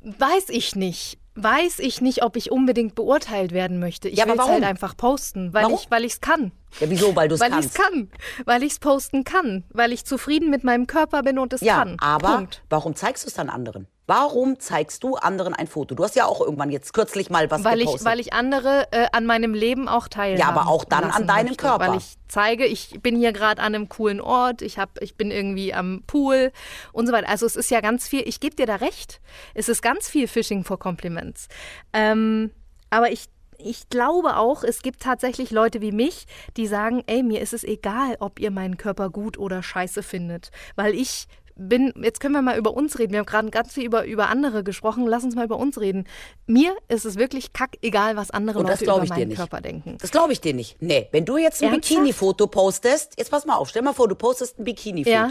Weiß 0.00 0.48
ich 0.48 0.74
nicht 0.74 1.20
weiß 1.42 1.78
ich 1.78 2.00
nicht, 2.00 2.22
ob 2.22 2.36
ich 2.36 2.50
unbedingt 2.50 2.94
beurteilt 2.94 3.52
werden 3.52 3.78
möchte. 3.78 4.08
Ich 4.08 4.18
ja, 4.18 4.26
will 4.26 4.34
es 4.38 4.46
halt 4.46 4.64
einfach 4.64 4.96
posten, 4.96 5.52
weil 5.52 5.64
warum? 5.64 5.78
ich 5.80 5.90
weil 5.90 6.04
es 6.04 6.20
kann. 6.20 6.52
Ja, 6.80 6.90
wieso? 6.90 7.14
Weil 7.16 7.28
du 7.28 7.34
es 7.34 7.40
kannst. 7.40 7.54
Weil 7.54 7.60
ich 7.60 7.66
es 7.66 7.74
kann. 7.74 8.10
Weil 8.44 8.62
ich 8.62 8.72
es 8.72 8.78
posten 8.78 9.24
kann. 9.24 9.64
Weil 9.70 9.92
ich 9.92 10.04
zufrieden 10.04 10.50
mit 10.50 10.64
meinem 10.64 10.86
Körper 10.86 11.22
bin 11.22 11.38
und 11.38 11.52
es 11.52 11.60
ja, 11.60 11.76
kann. 11.76 11.96
Aber 12.00 12.36
Punkt. 12.36 12.62
warum 12.68 12.94
zeigst 12.94 13.24
du 13.24 13.28
es 13.28 13.34
dann 13.34 13.48
anderen? 13.48 13.86
Warum 14.08 14.58
zeigst 14.58 15.04
du 15.04 15.16
anderen 15.16 15.52
ein 15.52 15.66
Foto? 15.66 15.94
Du 15.94 16.02
hast 16.02 16.16
ja 16.16 16.24
auch 16.24 16.40
irgendwann 16.40 16.70
jetzt 16.70 16.94
kürzlich 16.94 17.28
mal 17.28 17.50
was 17.50 17.62
weil 17.62 17.76
gepostet. 17.76 18.00
Ich, 18.00 18.06
weil 18.06 18.20
ich 18.20 18.32
andere 18.32 18.88
äh, 18.90 19.06
an 19.12 19.26
meinem 19.26 19.52
Leben 19.52 19.86
auch 19.86 20.08
teilhaben 20.08 20.40
Ja, 20.40 20.48
aber 20.48 20.70
auch 20.70 20.86
dann 20.86 21.04
an 21.10 21.26
deinem 21.26 21.48
möchte, 21.48 21.66
Körper. 21.66 21.88
Weil 21.88 21.98
ich 21.98 22.14
zeige, 22.26 22.64
ich 22.64 23.02
bin 23.02 23.16
hier 23.16 23.34
gerade 23.34 23.60
an 23.60 23.74
einem 23.74 23.90
coolen 23.90 24.22
Ort, 24.22 24.62
ich, 24.62 24.78
hab, 24.78 24.98
ich 25.02 25.16
bin 25.16 25.30
irgendwie 25.30 25.74
am 25.74 26.04
Pool 26.06 26.52
und 26.92 27.06
so 27.06 27.12
weiter. 27.12 27.28
Also 27.28 27.44
es 27.44 27.54
ist 27.54 27.70
ja 27.70 27.82
ganz 27.82 28.08
viel, 28.08 28.26
ich 28.26 28.40
gebe 28.40 28.56
dir 28.56 28.64
da 28.64 28.76
recht, 28.76 29.20
es 29.52 29.68
ist 29.68 29.82
ganz 29.82 30.08
viel 30.08 30.26
Fishing 30.26 30.64
for 30.64 30.78
Compliments. 30.78 31.48
Ähm, 31.92 32.50
aber 32.88 33.12
ich 33.12 33.26
ich 33.60 33.88
glaube 33.88 34.36
auch, 34.36 34.62
es 34.62 34.82
gibt 34.82 35.00
tatsächlich 35.02 35.50
Leute 35.50 35.80
wie 35.80 35.90
mich, 35.90 36.26
die 36.56 36.68
sagen, 36.68 37.02
ey, 37.08 37.24
mir 37.24 37.40
ist 37.40 37.52
es 37.52 37.64
egal, 37.64 38.16
ob 38.20 38.38
ihr 38.38 38.52
meinen 38.52 38.76
Körper 38.76 39.10
gut 39.10 39.36
oder 39.36 39.64
scheiße 39.64 40.04
findet, 40.04 40.52
weil 40.76 40.94
ich 40.94 41.26
bin, 41.58 41.92
jetzt 42.02 42.20
können 42.20 42.34
wir 42.34 42.42
mal 42.42 42.56
über 42.56 42.74
uns 42.74 42.98
reden. 42.98 43.12
Wir 43.12 43.18
haben 43.20 43.26
gerade 43.26 43.50
ganz 43.50 43.72
viel 43.72 43.84
über, 43.84 44.06
über 44.06 44.28
andere 44.28 44.62
gesprochen. 44.62 45.06
Lass 45.06 45.24
uns 45.24 45.34
mal 45.34 45.44
über 45.44 45.58
uns 45.58 45.80
reden. 45.80 46.04
Mir 46.46 46.74
ist 46.88 47.04
es 47.04 47.16
wirklich 47.16 47.52
kack, 47.52 47.76
egal 47.82 48.16
was 48.16 48.30
andere 48.30 48.62
Leute 48.62 48.84
über 48.84 49.04
meinen 49.04 49.34
Körper 49.34 49.60
denken. 49.60 49.98
Das 50.00 50.10
glaube 50.10 50.32
ich 50.32 50.40
dir 50.40 50.54
nicht. 50.54 50.80
Nee, 50.80 51.08
wenn 51.12 51.24
du 51.24 51.36
jetzt 51.36 51.62
ein 51.62 51.72
Bikini-Foto 51.72 52.46
postest, 52.46 53.14
jetzt 53.18 53.30
pass 53.30 53.44
mal 53.44 53.56
auf, 53.56 53.68
stell 53.68 53.82
mal 53.82 53.92
vor, 53.92 54.08
du 54.08 54.14
postest 54.14 54.58
ein 54.58 54.64
Bikini-Foto. 54.64 55.10
Ja. 55.10 55.30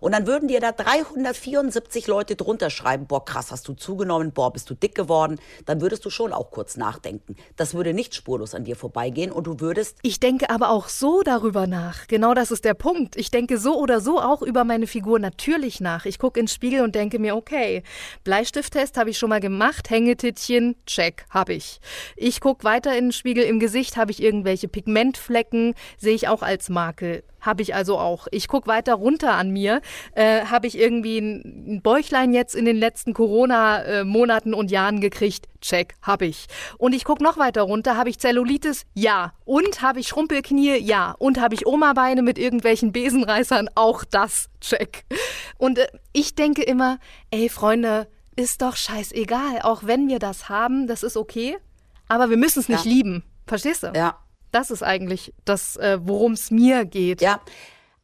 Und 0.00 0.12
dann 0.12 0.26
würden 0.26 0.48
dir 0.48 0.60
da 0.60 0.72
374 0.72 2.06
Leute 2.06 2.36
drunter 2.36 2.70
schreiben, 2.70 3.06
boah, 3.06 3.24
krass, 3.24 3.52
hast 3.52 3.68
du 3.68 3.74
zugenommen, 3.74 4.32
boah, 4.32 4.52
bist 4.52 4.70
du 4.70 4.74
dick 4.74 4.94
geworden. 4.94 5.38
Dann 5.66 5.80
würdest 5.80 6.04
du 6.04 6.10
schon 6.10 6.32
auch 6.32 6.50
kurz 6.50 6.76
nachdenken. 6.76 7.36
Das 7.56 7.74
würde 7.74 7.92
nicht 7.92 8.14
spurlos 8.14 8.54
an 8.54 8.64
dir 8.64 8.76
vorbeigehen 8.76 9.30
und 9.30 9.46
du 9.46 9.60
würdest. 9.60 9.98
Ich 10.02 10.20
denke 10.20 10.48
aber 10.50 10.70
auch 10.70 10.88
so 10.88 11.22
darüber 11.22 11.66
nach. 11.66 12.06
Genau 12.06 12.34
das 12.34 12.50
ist 12.50 12.64
der 12.64 12.74
Punkt. 12.74 13.16
Ich 13.16 13.30
denke 13.30 13.58
so 13.58 13.78
oder 13.78 14.00
so 14.00 14.20
auch 14.20 14.42
über 14.42 14.64
meine 14.64 14.86
Figur 14.86 15.18
natürlich 15.18 15.65
nach. 15.80 16.06
Ich 16.06 16.18
gucke 16.18 16.40
ins 16.40 16.54
Spiegel 16.54 16.82
und 16.82 16.94
denke 16.94 17.18
mir, 17.18 17.36
okay, 17.36 17.82
Bleistifttest 18.24 18.96
habe 18.96 19.10
ich 19.10 19.18
schon 19.18 19.30
mal 19.30 19.40
gemacht, 19.40 19.90
Hängetittchen, 19.90 20.76
check, 20.86 21.26
habe 21.30 21.54
ich. 21.54 21.80
Ich 22.16 22.40
gucke 22.40 22.64
weiter 22.64 22.96
in 22.96 23.06
den 23.06 23.12
Spiegel, 23.12 23.44
im 23.44 23.60
Gesicht 23.60 23.96
habe 23.96 24.10
ich 24.10 24.22
irgendwelche 24.22 24.68
Pigmentflecken, 24.68 25.74
sehe 25.98 26.14
ich 26.14 26.28
auch 26.28 26.42
als 26.42 26.68
Makel. 26.68 27.22
Habe 27.46 27.62
ich 27.62 27.74
also 27.74 27.98
auch. 27.98 28.26
Ich 28.32 28.48
gucke 28.48 28.66
weiter 28.66 28.94
runter 28.94 29.34
an 29.34 29.50
mir. 29.50 29.80
Äh, 30.14 30.42
Habe 30.46 30.66
ich 30.66 30.76
irgendwie 30.76 31.18
ein 31.18 31.80
Bäuchlein 31.82 32.34
jetzt 32.34 32.54
in 32.54 32.64
den 32.64 32.76
letzten 32.76 33.14
Corona-Monaten 33.14 34.52
und 34.52 34.70
Jahren 34.70 35.00
gekriegt? 35.00 35.46
Check, 35.60 35.94
habe 36.02 36.26
ich. 36.26 36.46
Und 36.76 36.92
ich 36.92 37.04
gucke 37.04 37.22
noch 37.22 37.38
weiter 37.38 37.62
runter. 37.62 37.96
Habe 37.96 38.10
ich 38.10 38.18
Zellulitis? 38.18 38.84
Ja. 38.94 39.32
Und 39.44 39.80
habe 39.80 40.00
ich 40.00 40.08
Schrumpelknie? 40.08 40.76
Ja. 40.76 41.14
Und 41.18 41.40
habe 41.40 41.54
ich 41.54 41.66
Oma-Beine 41.66 42.22
mit 42.22 42.38
irgendwelchen 42.38 42.92
Besenreißern? 42.92 43.70
Auch 43.76 44.04
das. 44.04 44.48
Check. 44.60 45.04
Und 45.56 45.78
äh, 45.78 45.86
ich 46.12 46.34
denke 46.34 46.62
immer, 46.62 46.98
ey 47.30 47.48
Freunde, 47.48 48.08
ist 48.34 48.60
doch 48.60 48.76
scheißegal. 48.76 49.60
Auch 49.62 49.84
wenn 49.84 50.08
wir 50.08 50.18
das 50.18 50.48
haben, 50.48 50.86
das 50.86 51.02
ist 51.02 51.16
okay. 51.16 51.56
Aber 52.08 52.28
wir 52.28 52.36
müssen 52.36 52.60
es 52.60 52.68
nicht 52.68 52.84
ja. 52.84 52.90
lieben. 52.90 53.24
Verstehst 53.46 53.84
du? 53.84 53.92
Ja. 53.94 54.18
Das 54.52 54.70
ist 54.70 54.82
eigentlich 54.82 55.32
das, 55.44 55.76
äh, 55.76 55.98
worum 56.02 56.32
es 56.32 56.50
mir 56.50 56.84
geht. 56.84 57.20
Ja, 57.20 57.40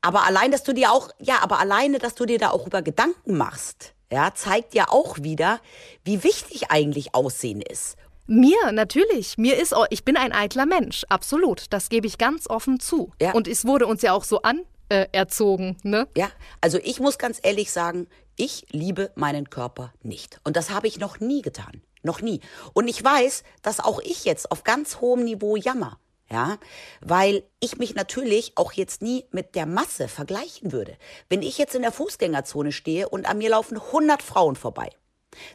aber 0.03 0.27
allein, 0.27 0.51
dass 0.51 0.65
du 0.65 0.75
dir 0.75 0.91
auch, 0.91 1.11
ja, 1.21 1.37
aber 1.43 1.61
alleine, 1.61 1.99
dass 1.99 2.15
du 2.15 2.27
dir 2.27 2.39
da 2.39 2.51
auch 2.51 2.67
über 2.67 2.83
Gedanken 2.83 3.37
machst, 3.37 3.95
ja, 4.11 4.35
zeigt 4.35 4.75
ja 4.75 4.89
auch 4.89 5.19
wieder, 5.23 5.61
wie 6.05 6.23
wichtig 6.25 6.71
eigentlich 6.71 7.15
Aussehen 7.15 7.63
ist. 7.63 7.97
Mir, 8.27 8.73
natürlich. 8.73 9.39
Mir 9.39 9.57
ist, 9.59 9.75
ich 9.91 10.05
bin 10.05 10.17
ein 10.17 10.33
eitler 10.33 10.67
Mensch, 10.67 11.05
absolut. 11.09 11.67
Das 11.71 11.89
gebe 11.89 12.07
ich 12.07 12.19
ganz 12.19 12.49
offen 12.49 12.79
zu. 12.81 13.13
Ja. 13.21 13.33
Und 13.33 13.49
es 13.49 13.65
wurde 13.65 13.87
uns 13.87 14.03
ja 14.03 14.13
auch 14.13 14.25
so 14.25 14.43
anerzogen, 14.43 15.77
äh, 15.83 15.89
ne? 15.89 16.09
Ja, 16.17 16.31
also 16.61 16.79
ich 16.83 17.01
muss 17.01 17.19
ganz 17.19 17.41
ehrlich 17.43 17.71
sagen, 17.73 18.07
ich 18.37 18.67
liebe 18.71 19.13
meinen 19.15 19.51
Körper 19.51 19.93
nicht. 20.03 20.41
Und 20.45 20.57
das 20.57 20.71
habe 20.71 20.87
ich 20.89 20.99
noch 20.99 21.21
nie 21.21 21.43
getan. 21.43 21.83
Noch 22.03 22.21
nie. 22.21 22.41
Und 22.73 22.89
ich 22.89 23.03
weiß, 23.03 23.45
dass 23.63 23.81
auch 23.81 24.01
ich 24.01 24.25
jetzt 24.25 24.51
auf 24.51 24.65
ganz 24.65 25.01
hohem 25.01 25.25
Niveau 25.25 25.57
jammer 25.57 25.99
ja, 26.33 26.59
weil 27.03 27.45
ich 27.61 27.77
mich 27.77 27.95
natürlich 27.95 28.53
auch 28.57 28.73
jetzt 28.73 29.03
nie 29.03 29.27
mit 29.31 29.55
der 29.55 29.67
Masse 29.67 30.09
vergleichen 30.09 30.73
würde. 30.73 30.97
Wenn 31.29 31.43
ich 31.43 31.59
jetzt 31.59 31.75
in 31.75 31.83
der 31.83 31.93
Fußgängerzone 31.93 32.73
stehe 32.73 33.09
und 33.09 33.27
an 33.29 33.39
mir 33.39 33.51
laufen 33.51 33.77
100 33.77 34.23
Frauen 34.23 34.57
vorbei, 34.57 34.89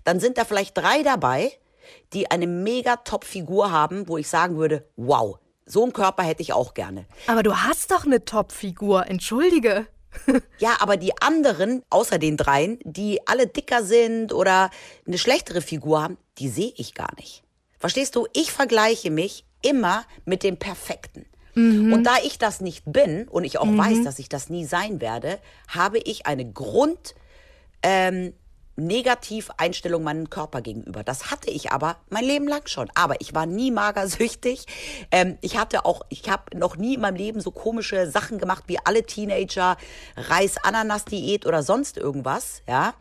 dann 0.03 0.19
sind 0.19 0.37
da 0.37 0.45
vielleicht 0.45 0.77
drei 0.77 1.01
dabei, 1.01 1.51
die 2.13 2.29
eine 2.29 2.47
mega 2.47 2.97
Top-Figur 2.97 3.71
haben, 3.71 4.07
wo 4.07 4.17
ich 4.17 4.27
sagen 4.27 4.57
würde, 4.57 4.87
wow, 4.95 5.39
so 5.65 5.83
einen 5.83 5.93
Körper 5.93 6.23
hätte 6.23 6.43
ich 6.43 6.53
auch 6.53 6.75
gerne. 6.75 7.05
Aber 7.25 7.43
du 7.43 7.55
hast 7.55 7.91
doch 7.91 8.05
eine 8.05 8.23
Top-Figur, 8.23 9.07
entschuldige. 9.07 9.87
ja, 10.59 10.75
aber 10.79 10.97
die 10.97 11.19
anderen, 11.21 11.83
außer 11.89 12.19
den 12.19 12.37
dreien, 12.37 12.79
die 12.83 13.25
alle 13.27 13.47
dicker 13.47 13.83
sind 13.83 14.31
oder 14.31 14.69
eine 15.07 15.17
schlechtere 15.17 15.61
Figur 15.61 16.03
haben, 16.03 16.17
die 16.37 16.49
sehe 16.49 16.73
ich 16.75 16.93
gar 16.93 17.13
nicht. 17.15 17.43
Verstehst 17.79 18.15
du? 18.15 18.27
Ich 18.33 18.51
vergleiche 18.51 19.11
mich 19.11 19.46
immer 19.61 20.05
mit 20.25 20.43
dem 20.43 20.57
Perfekten. 20.57 21.25
Mhm. 21.55 21.91
Und 21.91 22.03
da 22.03 22.17
ich 22.23 22.37
das 22.37 22.61
nicht 22.61 22.83
bin 22.85 23.27
und 23.27 23.43
ich 23.43 23.57
auch 23.57 23.65
mhm. 23.65 23.77
weiß, 23.77 24.03
dass 24.03 24.19
ich 24.19 24.29
das 24.29 24.49
nie 24.49 24.65
sein 24.65 25.01
werde, 25.01 25.39
habe 25.67 25.97
ich 25.97 26.25
eine 26.25 26.49
Grund, 26.51 27.15
ähm, 27.81 28.33
Negativeinstellung 28.77 30.03
meinem 30.03 30.29
Körper 30.29 30.61
gegenüber. 30.61 31.03
Das 31.03 31.31
hatte 31.31 31.49
ich 31.49 31.71
aber 31.71 31.97
mein 32.09 32.23
Leben 32.23 32.47
lang 32.47 32.67
schon. 32.67 32.89
Aber 32.93 33.19
ich 33.19 33.33
war 33.33 33.47
nie 33.47 33.71
magersüchtig. 33.71 34.65
Ähm, 35.09 35.37
ich 35.41 35.57
hatte 35.57 35.83
auch, 35.83 36.03
ich 36.09 36.29
habe 36.29 36.55
noch 36.55 36.77
nie 36.77 36.93
in 36.93 37.01
meinem 37.01 37.15
Leben 37.15 37.41
so 37.41 37.49
komische 37.49 38.09
Sachen 38.09 38.37
gemacht 38.37 38.65
wie 38.67 38.77
alle 38.83 39.03
Teenager, 39.03 39.77
Reis-Ananas-Diät 40.15 41.47
oder 41.47 41.63
sonst 41.63 41.97
irgendwas. 41.97 42.61
Ja. 42.67 42.93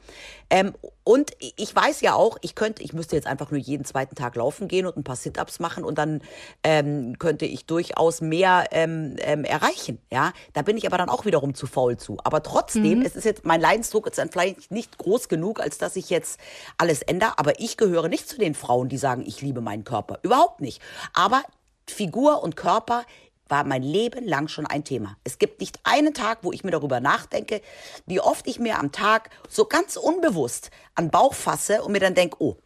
Ähm, 0.51 0.75
und 1.05 1.33
ich 1.39 1.75
weiß 1.75 2.01
ja 2.01 2.15
auch, 2.15 2.37
ich 2.41 2.55
könnte, 2.55 2.83
ich 2.83 2.93
müsste 2.93 3.17
jetzt 3.17 3.27
einfach 3.27 3.51
nur 3.51 3.61
jeden 3.61 3.85
zweiten 3.85 4.15
Tag 4.15 4.37
laufen 4.37 4.69
gehen 4.69 4.87
und 4.87 4.97
ein 4.97 5.05
paar 5.05 5.17
Sit-ups 5.17 5.61
machen 5.61 5.85
und 5.85 5.99
dann 5.99 6.21
ähm, 6.63 7.19
könnte 7.19 7.47
ich 7.47 7.67
durchaus 7.67 8.21
mehr 8.21 8.67
ähm, 8.71 9.17
ähm, 9.21 9.45
erreichen. 9.45 9.99
Ja, 10.13 10.33
da 10.53 10.63
bin 10.63 10.77
ich 10.77 10.87
aber 10.87 10.99
dann 10.99 11.09
auch 11.09 11.25
wiederum 11.25 11.55
zu 11.55 11.67
faul 11.67 11.97
zu. 11.97 12.19
Aber 12.25 12.43
trotzdem, 12.43 13.01
mhm. 13.01 13.07
es 13.07 13.17
ist 13.17 13.25
jetzt 13.25 13.45
mein 13.45 13.61
Leidensdruck 13.61 14.07
ist 14.07 14.19
dann 14.19 14.31
vielleicht 14.31 14.71
nicht 14.71 14.99
groß 14.99 15.29
genug, 15.29 15.61
als 15.61 15.79
dass 15.79 15.97
ich 15.97 16.11
jetzt 16.11 16.41
alles 16.79 17.03
ändere. 17.03 17.39
Aber 17.39 17.61
ich 17.61 17.77
gehöre 17.77 18.09
nicht 18.09 18.29
zu 18.29 18.39
den 18.39 18.55
Frauen, 18.55 18.89
die 18.89 18.99
sagen, 18.99 19.25
ich 19.27 19.43
liebe 19.43 19.61
meinen 19.61 19.85
Körper. 19.85 20.19
Überhaupt 20.23 20.61
nicht. 20.61 20.81
Aber 21.15 21.43
Figur 21.89 22.43
und 22.43 22.57
Körper 22.57 23.05
war 23.49 23.65
mein 23.65 23.83
Leben 23.83 24.27
lang 24.27 24.49
schon 24.49 24.67
ein 24.67 24.85
Thema. 24.85 25.17
Es 25.25 25.39
gibt 25.39 25.61
nicht 25.61 25.79
einen 25.85 26.15
Tag, 26.15 26.39
wo 26.43 26.53
ich 26.53 26.65
mir 26.65 26.71
darüber 26.71 27.01
nachdenke, 27.01 27.61
wie 28.07 28.21
oft 28.21 28.47
ich 28.47 28.59
mir 28.59 28.79
am 28.79 28.93
Tag 28.93 29.31
so 29.49 29.65
ganz 29.65 29.97
unbewusst 29.97 30.71
an 30.95 31.11
Bauch 31.11 31.35
fasse 31.35 31.83
und 31.83 31.93
mir 31.93 32.01
dann 32.01 32.15
denke, 32.15 32.37
oh, 32.41 32.57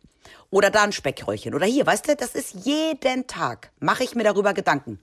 oder 0.50 0.70
da 0.70 0.82
ein 0.82 0.92
Speckröllchen 0.92 1.54
oder 1.54 1.66
hier, 1.66 1.87
weißt 1.87 2.08
du, 2.08 2.16
das 2.16 2.34
ist 2.34 2.66
jeden 2.66 3.26
Tag, 3.26 3.70
mache 3.78 4.04
ich 4.04 4.14
mir 4.14 4.25
darüber 4.25 4.52
Gedanken. 4.52 4.99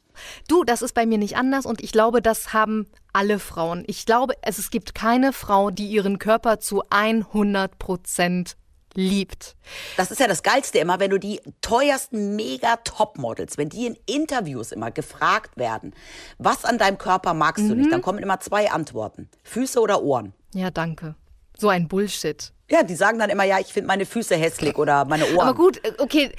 Du, 0.48 0.64
das 0.64 0.82
ist 0.82 0.94
bei 0.94 1.06
mir 1.06 1.18
nicht 1.18 1.38
anders 1.38 1.66
und 1.66 1.82
ich 1.82 1.92
glaube, 1.92 2.22
das 2.22 2.54
haben 2.54 2.88
alle 3.14 3.40
Frauen. 3.40 3.84
Ich 3.88 4.06
glaube, 4.06 4.34
es, 4.42 4.58
es 4.58 4.70
gibt 4.70 4.94
keine 4.94 5.32
Frau, 5.32 5.70
die 5.72 5.88
ihren 5.88 6.20
Körper 6.20 6.60
zu 6.60 6.84
100 6.90 7.80
Prozent 7.80 8.58
liebt. 8.98 9.56
Das 9.96 10.10
ist 10.10 10.20
ja 10.20 10.28
das 10.28 10.42
Geilste 10.42 10.80
immer, 10.80 11.00
wenn 11.00 11.12
du 11.12 11.20
die 11.20 11.40
teuersten 11.62 12.36
Mega-Top-Models, 12.36 13.58
wenn 13.58 13.70
die 13.70 13.86
in 13.86 13.98
Interviews 14.08 14.72
immer 14.72 14.90
gefragt 14.90 15.56
werden, 15.56 15.94
was 16.40 16.66
an 16.66 16.80
deinem 16.80 16.98
Körper 16.98 17.36
magst 17.36 17.64
mhm. 17.64 17.70
du 17.70 17.76
nicht, 17.76 17.92
dann 17.92 18.02
kommen 18.02 18.20
immer 18.20 18.40
zwei 18.40 18.72
Antworten. 18.72 19.30
Füße 19.44 19.80
oder 19.80 20.02
Ohren. 20.02 20.34
Ja, 20.54 20.72
danke. 20.72 21.16
So 21.58 21.70
ein 21.70 21.88
Bullshit. 21.88 22.52
Ja, 22.70 22.84
die 22.84 22.96
sagen 22.96 23.20
dann 23.20 23.30
immer, 23.30 23.44
ja, 23.44 23.60
ich 23.60 23.68
finde 23.68 23.88
meine 23.88 24.06
Füße 24.06 24.36
hässlich 24.36 24.78
oder 24.78 25.06
meine 25.06 25.26
Ohren. 25.26 25.48
Aber 25.48 25.54
gut, 25.54 25.78
äh, 25.86 25.94
okay. 26.00 26.32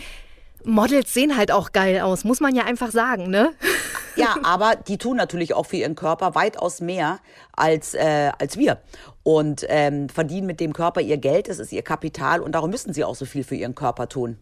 Models 0.64 1.14
sehen 1.14 1.36
halt 1.36 1.52
auch 1.52 1.70
geil 1.70 2.00
aus, 2.00 2.24
muss 2.24 2.40
man 2.40 2.56
ja 2.56 2.64
einfach 2.64 2.90
sagen, 2.90 3.30
ne? 3.30 3.54
Ja, 4.16 4.36
aber 4.42 4.74
die 4.74 4.98
tun 4.98 5.16
natürlich 5.16 5.54
auch 5.54 5.66
für 5.66 5.76
ihren 5.76 5.94
Körper 5.94 6.34
weitaus 6.34 6.80
mehr 6.80 7.20
als, 7.52 7.94
äh, 7.94 8.32
als 8.36 8.58
wir 8.58 8.78
und 9.28 9.66
ähm, 9.68 10.08
verdienen 10.08 10.46
mit 10.46 10.58
dem 10.58 10.72
Körper 10.72 11.02
ihr 11.02 11.18
Geld, 11.18 11.50
das 11.50 11.58
ist 11.58 11.70
ihr 11.70 11.82
Kapital 11.82 12.40
und 12.40 12.52
darum 12.52 12.70
müssen 12.70 12.94
sie 12.94 13.04
auch 13.04 13.14
so 13.14 13.26
viel 13.26 13.44
für 13.44 13.56
ihren 13.56 13.74
Körper 13.74 14.08
tun. 14.08 14.38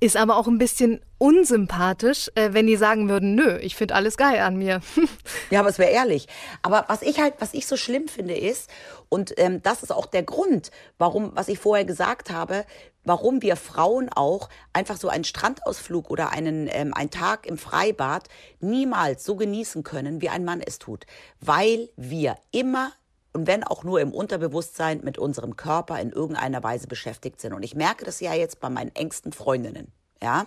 Ist 0.00 0.16
aber 0.16 0.38
auch 0.38 0.46
ein 0.46 0.56
bisschen 0.56 1.02
unsympathisch, 1.18 2.30
äh, 2.34 2.54
wenn 2.54 2.66
die 2.66 2.76
sagen 2.76 3.10
würden, 3.10 3.34
nö, 3.34 3.58
ich 3.58 3.76
finde 3.76 3.94
alles 3.94 4.16
geil 4.16 4.40
an 4.40 4.56
mir. 4.56 4.80
ja, 5.50 5.60
aber 5.60 5.68
es 5.68 5.78
wäre 5.78 5.90
ehrlich. 5.90 6.28
Aber 6.62 6.86
was 6.88 7.02
ich 7.02 7.20
halt, 7.20 7.34
was 7.40 7.52
ich 7.52 7.66
so 7.66 7.76
schlimm 7.76 8.08
finde, 8.08 8.34
ist, 8.34 8.70
und 9.10 9.34
ähm, 9.36 9.62
das 9.62 9.82
ist 9.82 9.92
auch 9.92 10.06
der 10.06 10.22
Grund, 10.22 10.70
warum, 10.96 11.32
was 11.34 11.48
ich 11.48 11.58
vorher 11.58 11.84
gesagt 11.84 12.30
habe, 12.30 12.64
warum 13.04 13.42
wir 13.42 13.56
Frauen 13.56 14.08
auch 14.08 14.48
einfach 14.72 14.96
so 14.96 15.10
einen 15.10 15.24
Strandausflug 15.24 16.08
oder 16.08 16.30
einen, 16.32 16.70
ähm, 16.72 16.94
einen 16.94 17.10
Tag 17.10 17.44
im 17.44 17.58
Freibad 17.58 18.30
niemals 18.60 19.24
so 19.24 19.36
genießen 19.36 19.82
können, 19.82 20.22
wie 20.22 20.30
ein 20.30 20.46
Mann 20.46 20.62
es 20.62 20.78
tut. 20.78 21.04
Weil 21.38 21.90
wir 21.96 22.36
immer 22.50 22.92
und 23.36 23.46
wenn 23.46 23.64
auch 23.64 23.84
nur 23.84 24.00
im 24.00 24.14
Unterbewusstsein 24.14 25.00
mit 25.04 25.18
unserem 25.18 25.56
Körper 25.56 26.00
in 26.00 26.10
irgendeiner 26.10 26.62
Weise 26.62 26.86
beschäftigt 26.86 27.38
sind. 27.38 27.52
Und 27.52 27.62
ich 27.62 27.74
merke 27.74 28.06
das 28.06 28.20
ja 28.20 28.32
jetzt 28.32 28.60
bei 28.60 28.70
meinen 28.70 28.94
engsten 28.94 29.32
Freundinnen, 29.32 29.92
ja. 30.22 30.46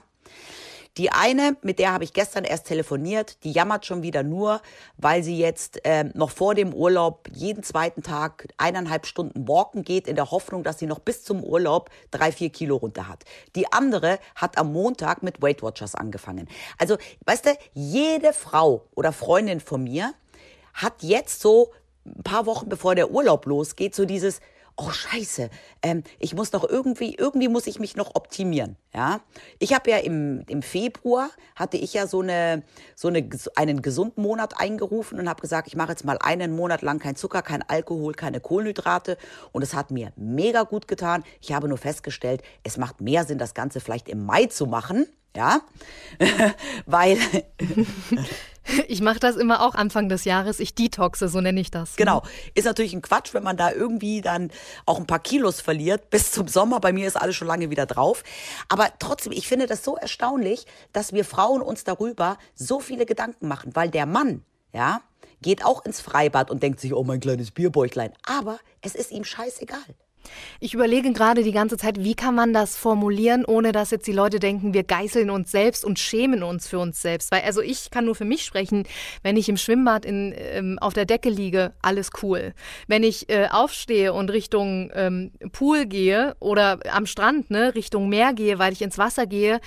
Die 0.98 1.12
eine, 1.12 1.56
mit 1.62 1.78
der 1.78 1.94
habe 1.94 2.04
ich 2.04 2.14
gestern 2.14 2.44
erst 2.44 2.66
telefoniert, 2.66 3.44
die 3.44 3.52
jammert 3.52 3.86
schon 3.86 4.02
wieder 4.02 4.24
nur, 4.24 4.60
weil 4.98 5.24
sie 5.24 5.38
jetzt 5.38 5.86
äh, 5.86 6.06
noch 6.16 6.32
vor 6.32 6.56
dem 6.56 6.74
Urlaub 6.74 7.30
jeden 7.32 7.64
zweiten 7.64 8.02
Tag 8.02 8.48
eineinhalb 8.58 9.06
Stunden 9.06 9.48
walken 9.48 9.84
geht, 9.84 10.08
in 10.08 10.16
der 10.16 10.32
Hoffnung, 10.32 10.64
dass 10.64 10.80
sie 10.80 10.88
noch 10.88 11.00
bis 11.00 11.24
zum 11.24 11.44
Urlaub 11.44 11.92
drei, 12.10 12.32
vier 12.32 12.50
Kilo 12.50 12.76
runter 12.76 13.08
hat. 13.08 13.24
Die 13.56 13.72
andere 13.72 14.18
hat 14.36 14.58
am 14.58 14.74
Montag 14.74 15.22
mit 15.22 15.44
Weight 15.44 15.62
Watchers 15.62 15.94
angefangen. 15.94 16.50
Also, 16.80 16.98
weißt 17.26 17.46
du, 17.46 17.58
jede 17.74 18.34
Frau 18.34 18.88
oder 18.96 19.14
Freundin 19.14 19.60
von 19.60 19.84
mir 19.84 20.14
hat 20.74 21.04
jetzt 21.04 21.40
so 21.40 21.72
ein 22.18 22.24
paar 22.24 22.46
Wochen 22.46 22.70
bevor 22.70 22.96
der 22.96 23.12
Urlaub 23.12 23.46
losgeht, 23.46 23.96
so 23.96 24.06
dieses, 24.06 24.42
oh 24.80 24.92
scheiße, 24.92 25.50
ähm, 25.82 26.04
ich 26.20 26.34
muss 26.34 26.52
noch 26.52 26.68
irgendwie, 26.68 27.16
irgendwie 27.16 27.50
muss 27.50 27.68
ich 27.68 27.80
mich 27.80 27.96
noch 27.96 28.16
optimieren. 28.16 28.78
Ja, 28.94 29.20
ich 29.60 29.74
habe 29.74 29.92
ja 29.92 29.98
im, 29.98 30.44
im 30.48 30.62
Februar 30.62 31.30
hatte 31.56 31.78
ich 31.78 31.94
ja 31.94 32.08
so 32.08 32.22
eine 32.22 32.64
so 32.96 33.08
eine 33.08 33.30
einen 33.56 33.82
gesunden 33.82 34.24
Monat 34.24 34.60
eingerufen 34.60 35.20
und 35.20 35.30
habe 35.30 35.42
gesagt, 35.42 35.68
ich 35.68 35.76
mache 35.76 35.92
jetzt 35.92 36.06
mal 36.06 36.18
einen 36.22 36.56
Monat 36.56 36.82
lang 36.82 37.00
kein 37.00 37.16
Zucker, 37.16 37.42
kein 37.42 37.62
Alkohol, 37.62 38.14
keine 38.14 38.40
Kohlenhydrate 38.40 39.18
und 39.52 39.62
es 39.62 39.74
hat 39.74 39.92
mir 39.92 40.12
mega 40.16 40.64
gut 40.64 40.88
getan. 40.88 41.24
Ich 41.42 41.54
habe 41.54 41.68
nur 41.68 41.78
festgestellt, 41.78 42.42
es 42.64 42.78
macht 42.78 43.02
mehr 43.02 43.26
Sinn, 43.26 43.38
das 43.38 43.54
Ganze 43.54 43.82
vielleicht 43.82 44.10
im 44.10 44.26
Mai 44.26 44.46
zu 44.46 44.66
machen, 44.66 45.06
ja, 45.36 45.62
weil 46.86 47.18
Ich 48.88 49.02
mache 49.02 49.20
das 49.20 49.36
immer 49.36 49.66
auch 49.66 49.76
Anfang 49.76 50.10
des 50.10 50.26
Jahres. 50.26 50.60
Ich 50.60 50.76
detoxe, 50.76 51.28
so 51.28 51.42
nenne 51.42 51.60
ich 51.60 51.72
das. 51.72 51.96
Genau. 51.96 52.24
Ist 52.54 52.66
natürlich 52.66 52.94
ein 52.94 53.02
Quatsch, 53.02 53.34
wenn 53.34 53.44
man 53.44 53.58
da 53.58 53.72
irgendwie 53.72 54.22
dann 54.22 54.52
auch 54.86 55.00
ein 55.00 55.08
paar 55.08 55.20
Kilos 55.20 55.62
verliert 55.62 56.10
bis 56.10 56.32
zum 56.32 56.48
Sommer. 56.48 56.80
Bei 56.80 56.94
mir 56.94 57.08
ist 57.08 57.16
alles 57.16 57.36
schon 57.36 57.48
lange 57.48 57.70
wieder 57.70 57.86
drauf. 57.86 58.24
Aber 58.68 58.90
trotzdem, 59.00 59.32
ich 59.32 59.48
finde 59.48 59.66
das 59.66 59.84
so 59.84 59.96
erstaunlich, 59.96 60.66
dass 60.94 61.14
wir 61.14 61.26
Frauen 61.26 61.62
uns 61.62 61.84
darüber 61.84 62.38
so 62.54 62.80
viele 62.80 63.06
Gedanken 63.06 63.48
machen, 63.48 63.76
weil 63.76 63.90
der 63.90 64.06
Mann, 64.06 64.44
ja, 64.74 65.02
geht 65.42 65.66
auch 65.66 65.86
ins 65.86 66.02
Freibad 66.02 66.52
und 66.52 66.62
denkt 66.62 66.80
sich, 66.80 66.94
oh 66.94 67.04
mein 67.04 67.20
kleines 67.20 67.52
Bierbäuchlein. 67.52 68.14
Aber 68.24 68.60
es 68.82 68.96
ist 68.96 69.12
ihm 69.12 69.24
scheißegal. 69.24 69.80
Ich 70.60 70.74
überlege 70.74 71.12
gerade 71.14 71.44
die 71.44 71.52
ganze 71.52 71.78
Zeit, 71.78 72.04
wie 72.04 72.16
kann 72.16 72.36
man 72.36 72.54
das 72.54 72.76
formulieren, 72.76 73.46
ohne 73.46 73.72
dass 73.72 73.92
jetzt 73.92 74.08
die 74.08 74.14
Leute 74.14 74.40
denken, 74.40 74.74
wir 74.74 74.84
geißeln 74.84 75.30
uns 75.30 75.52
selbst 75.52 75.86
und 75.86 76.00
schämen 76.00 76.44
uns 76.44 76.68
für 76.68 76.80
uns 76.80 77.02
selbst. 77.02 77.32
Weil, 77.32 77.42
also 77.42 77.62
ich 77.62 77.92
kann 77.92 78.06
nur 78.06 78.16
für 78.16 78.26
mich 78.26 78.44
sprechen, 78.44 78.84
wenn 79.24 79.38
ich 79.38 79.50
im 79.50 79.58
Schwimmbad 79.58 80.06
in, 80.06 80.34
ähm, 80.36 80.78
auf 80.80 80.94
der 80.94 81.06
Decke 81.06 81.30
liege, 81.30 81.74
alles 81.82 82.10
cool. 82.22 82.54
Wenn 82.88 83.04
ich 83.04 83.30
äh, 83.30 83.48
aufstehe 83.50 84.14
und 84.14 84.32
Richtung 84.32 84.92
ähm, 84.94 85.32
Pool 85.52 85.86
gehe 85.86 86.36
oder 86.40 86.80
am 86.92 87.06
Strand, 87.06 87.50
ne, 87.52 87.76
Richtung 87.76 88.10
Meer 88.10 88.34
gehe, 88.34 88.60
weil 88.60 88.74
ich 88.74 88.82
ins 88.82 88.98
Wasser 88.98 89.26
gehe, 89.26 89.60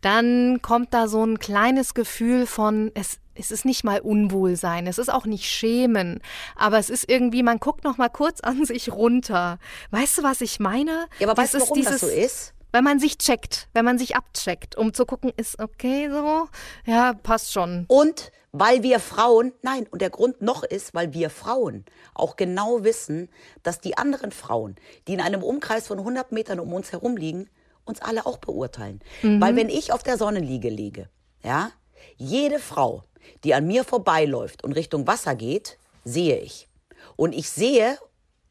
dann 0.00 0.60
kommt 0.62 0.94
da 0.94 1.08
so 1.08 1.24
ein 1.24 1.38
kleines 1.38 1.94
Gefühl 1.94 2.46
von, 2.46 2.90
es 2.94 3.18
es 3.40 3.50
ist 3.50 3.64
nicht 3.64 3.84
mal 3.84 4.00
Unwohlsein, 4.00 4.86
es 4.86 4.98
ist 4.98 5.12
auch 5.12 5.26
nicht 5.26 5.46
Schämen, 5.46 6.20
aber 6.56 6.78
es 6.78 6.90
ist 6.90 7.08
irgendwie, 7.08 7.42
man 7.42 7.58
guckt 7.58 7.84
noch 7.84 7.98
mal 7.98 8.08
kurz 8.08 8.40
an 8.40 8.64
sich 8.64 8.92
runter. 8.92 9.58
Weißt 9.90 10.18
du, 10.18 10.22
was 10.22 10.40
ich 10.40 10.60
meine? 10.60 11.06
Ja, 11.18 11.28
aber 11.28 11.40
weißt 11.40 11.54
du, 11.54 11.60
warum 11.60 11.74
dieses, 11.74 12.00
das 12.00 12.00
so 12.02 12.08
ist? 12.08 12.54
Weil 12.72 12.82
man 12.82 13.00
sich 13.00 13.18
checkt, 13.18 13.68
wenn 13.72 13.84
man 13.84 13.98
sich 13.98 14.14
abcheckt, 14.14 14.76
um 14.76 14.94
zu 14.94 15.06
gucken, 15.06 15.32
ist 15.36 15.58
okay 15.58 16.08
so? 16.08 16.48
Ja, 16.84 17.14
passt 17.14 17.52
schon. 17.52 17.84
Und 17.88 18.30
weil 18.52 18.82
wir 18.82 19.00
Frauen, 19.00 19.52
nein, 19.62 19.86
und 19.90 20.02
der 20.02 20.10
Grund 20.10 20.42
noch 20.42 20.62
ist, 20.62 20.94
weil 20.94 21.12
wir 21.12 21.30
Frauen 21.30 21.84
auch 22.14 22.36
genau 22.36 22.84
wissen, 22.84 23.28
dass 23.62 23.80
die 23.80 23.96
anderen 23.96 24.32
Frauen, 24.32 24.76
die 25.06 25.14
in 25.14 25.20
einem 25.20 25.42
Umkreis 25.42 25.86
von 25.86 25.98
100 25.98 26.32
Metern 26.32 26.60
um 26.60 26.72
uns 26.72 26.92
herum 26.92 27.16
liegen, 27.16 27.48
uns 27.84 28.00
alle 28.00 28.26
auch 28.26 28.38
beurteilen. 28.38 29.00
Mhm. 29.22 29.40
Weil 29.40 29.56
wenn 29.56 29.68
ich 29.68 29.92
auf 29.92 30.02
der 30.02 30.18
Sonnenliege 30.18 30.68
liege, 30.68 31.08
ja, 31.42 31.70
jede 32.16 32.58
Frau, 32.58 33.02
die 33.44 33.54
an 33.54 33.66
mir 33.66 33.84
vorbeiläuft 33.84 34.64
und 34.64 34.72
Richtung 34.72 35.06
Wasser 35.06 35.34
geht, 35.34 35.78
sehe 36.04 36.38
ich. 36.38 36.68
Und 37.16 37.34
ich 37.34 37.50
sehe, 37.50 37.98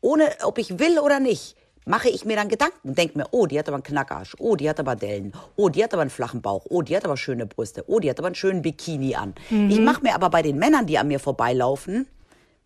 ohne 0.01 0.29
ob 0.43 0.57
ich 0.57 0.79
will 0.79 0.99
oder 0.99 1.19
nicht, 1.19 1.55
mache 1.85 2.09
ich 2.09 2.23
mir 2.23 2.35
dann 2.35 2.49
Gedanken 2.49 2.89
und 2.89 2.97
denke 2.97 3.17
mir, 3.17 3.25
oh, 3.31 3.47
die 3.47 3.57
hat 3.57 3.67
aber 3.67 3.75
einen 3.75 3.83
Knackarsch, 3.83 4.35
oh, 4.39 4.55
die 4.55 4.69
hat 4.69 4.79
aber 4.79 4.95
Dellen, 4.95 5.33
oh, 5.55 5.69
die 5.69 5.83
hat 5.83 5.93
aber 5.93 6.01
einen 6.01 6.11
flachen 6.11 6.41
Bauch, 6.41 6.65
oh, 6.69 6.83
die 6.83 6.95
hat 6.95 7.03
aber 7.03 7.17
schöne 7.17 7.47
Brüste, 7.47 7.83
oh, 7.87 7.99
die 7.99 8.09
hat 8.09 8.19
aber 8.19 8.27
einen 8.27 8.35
schönen 8.35 8.61
Bikini 8.61 9.15
an. 9.15 9.33
Mhm. 9.49 9.69
Ich 9.71 9.79
mache 9.79 10.03
mir 10.03 10.13
aber 10.13 10.29
bei 10.29 10.43
den 10.43 10.57
Männern, 10.57 10.85
die 10.85 10.99
an 10.99 11.07
mir 11.07 11.19
vorbeilaufen, 11.19 12.07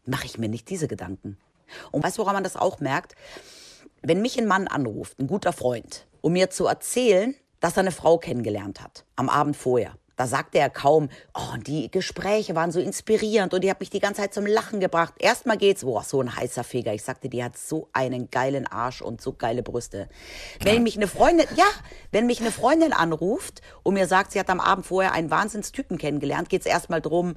mache 0.05 0.25
ich 0.25 0.37
mir 0.37 0.49
nicht 0.49 0.69
diese 0.69 0.87
Gedanken. 0.87 1.37
Und 1.91 2.03
weißt 2.03 2.17
du, 2.17 2.21
woran 2.21 2.35
man 2.35 2.43
das 2.43 2.57
auch 2.57 2.79
merkt? 2.81 3.15
Wenn 4.01 4.21
mich 4.21 4.37
ein 4.37 4.45
Mann 4.45 4.67
anruft, 4.67 5.17
ein 5.19 5.27
guter 5.27 5.53
Freund, 5.53 6.05
um 6.19 6.33
mir 6.33 6.49
zu 6.49 6.65
erzählen, 6.65 7.35
dass 7.61 7.77
er 7.77 7.81
eine 7.81 7.91
Frau 7.91 8.17
kennengelernt 8.17 8.81
hat, 8.81 9.05
am 9.15 9.29
Abend 9.29 9.55
vorher, 9.55 9.95
da 10.15 10.27
sagte 10.27 10.59
er 10.59 10.69
kaum, 10.69 11.09
oh, 11.33 11.57
die 11.65 11.89
Gespräche 11.89 12.55
waren 12.55 12.71
so 12.71 12.79
inspirierend 12.79 13.53
und 13.53 13.63
die 13.63 13.69
hat 13.69 13.79
mich 13.79 13.89
die 13.89 13.99
ganze 13.99 14.21
Zeit 14.21 14.33
zum 14.33 14.45
Lachen 14.45 14.79
gebracht. 14.79 15.15
Erstmal 15.17 15.57
geht's, 15.57 15.83
boah, 15.83 16.03
so 16.03 16.21
ein 16.21 16.35
heißer 16.35 16.63
Feger. 16.63 16.93
Ich 16.93 17.03
sagte, 17.03 17.29
die 17.29 17.43
hat 17.43 17.57
so 17.57 17.89
einen 17.93 18.29
geilen 18.29 18.67
Arsch 18.67 19.01
und 19.01 19.21
so 19.21 19.33
geile 19.33 19.63
Brüste. 19.63 20.09
Wenn 20.61 20.83
mich 20.83 20.97
eine 20.97 21.07
Freundin, 21.07 21.47
ja, 21.55 21.65
wenn 22.11 22.27
mich 22.27 22.41
eine 22.41 22.51
Freundin 22.51 22.93
anruft 22.93 23.61
und 23.81 23.95
mir 23.95 24.07
sagt, 24.07 24.33
sie 24.33 24.39
hat 24.39 24.49
am 24.49 24.59
Abend 24.59 24.85
vorher 24.85 25.13
einen 25.13 25.31
Wahnsinnstypen 25.31 25.97
kennengelernt, 25.97 26.49
geht's 26.49 26.67
erstmal 26.67 27.01
drum, 27.01 27.35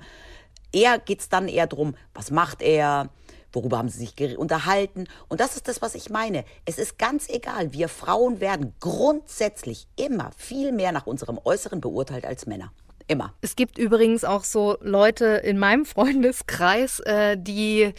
eher 0.72 0.98
geht's 0.98 1.28
dann 1.28 1.48
eher 1.48 1.66
drum, 1.66 1.96
was 2.12 2.30
macht 2.30 2.60
er? 2.60 3.08
Worüber 3.52 3.78
haben 3.78 3.88
sie 3.88 3.98
sich 3.98 4.38
unterhalten? 4.38 5.06
Und 5.28 5.40
das 5.40 5.56
ist 5.56 5.68
das, 5.68 5.82
was 5.82 5.94
ich 5.94 6.10
meine. 6.10 6.44
Es 6.64 6.78
ist 6.78 6.98
ganz 6.98 7.28
egal. 7.28 7.72
Wir 7.72 7.88
Frauen 7.88 8.40
werden 8.40 8.74
grundsätzlich 8.80 9.86
immer 9.96 10.30
viel 10.36 10.72
mehr 10.72 10.92
nach 10.92 11.06
unserem 11.06 11.38
Äußeren 11.42 11.80
beurteilt 11.80 12.26
als 12.26 12.46
Männer. 12.46 12.72
Immer. 13.08 13.32
Es 13.40 13.54
gibt 13.54 13.78
übrigens 13.78 14.24
auch 14.24 14.44
so 14.44 14.76
Leute 14.80 15.26
in 15.26 15.58
meinem 15.58 15.84
Freundeskreis, 15.86 17.00
äh, 17.00 17.36
die 17.38 17.94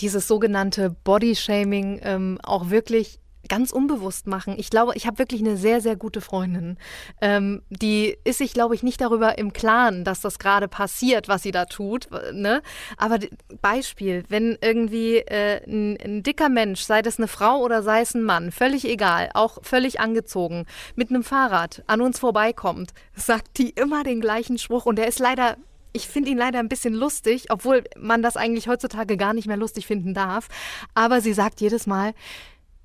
dieses 0.00 0.26
sogenannte 0.26 0.90
Bodyshaming 1.04 2.00
ähm, 2.02 2.38
auch 2.42 2.70
wirklich 2.70 3.19
ganz 3.48 3.72
unbewusst 3.72 4.26
machen. 4.26 4.54
Ich 4.58 4.70
glaube, 4.70 4.92
ich 4.94 5.06
habe 5.06 5.18
wirklich 5.18 5.40
eine 5.40 5.56
sehr, 5.56 5.80
sehr 5.80 5.96
gute 5.96 6.20
Freundin. 6.20 6.76
Ähm, 7.20 7.62
die 7.70 8.16
ist 8.24 8.38
sich, 8.38 8.52
glaube 8.52 8.74
ich, 8.74 8.82
nicht 8.82 9.00
darüber 9.00 9.38
im 9.38 9.52
Klaren, 9.52 10.04
dass 10.04 10.20
das 10.20 10.38
gerade 10.38 10.68
passiert, 10.68 11.28
was 11.28 11.42
sie 11.42 11.50
da 11.50 11.64
tut. 11.64 12.08
Ne? 12.32 12.62
Aber 12.96 13.18
Beispiel, 13.60 14.24
wenn 14.28 14.58
irgendwie 14.60 15.16
äh, 15.18 15.62
ein, 15.66 15.98
ein, 16.02 16.22
dicker 16.22 16.48
Mensch, 16.48 16.82
sei 16.82 17.02
das 17.02 17.18
eine 17.18 17.28
Frau 17.28 17.60
oder 17.60 17.82
sei 17.82 18.00
es 18.02 18.14
ein 18.14 18.22
Mann, 18.22 18.52
völlig 18.52 18.84
egal, 18.84 19.30
auch 19.34 19.58
völlig 19.62 20.00
angezogen, 20.00 20.66
mit 20.94 21.10
einem 21.10 21.24
Fahrrad 21.24 21.82
an 21.86 22.00
uns 22.00 22.18
vorbeikommt, 22.18 22.92
sagt 23.14 23.58
die 23.58 23.70
immer 23.70 24.04
den 24.04 24.20
gleichen 24.20 24.58
Spruch 24.58 24.86
und 24.86 24.96
der 24.96 25.08
ist 25.08 25.18
leider 25.18 25.56
ich 25.92 26.06
finde 26.06 26.30
ihn 26.30 26.38
leider 26.38 26.58
ein 26.58 26.68
bisschen 26.68 26.94
lustig, 26.94 27.46
obwohl 27.50 27.84
man 27.98 28.22
das 28.22 28.36
eigentlich 28.36 28.68
heutzutage 28.68 29.16
gar 29.16 29.34
nicht 29.34 29.46
mehr 29.46 29.56
lustig 29.56 29.86
finden 29.86 30.14
darf. 30.14 30.48
Aber 30.94 31.20
sie 31.20 31.32
sagt 31.32 31.60
jedes 31.60 31.86
Mal, 31.86 32.14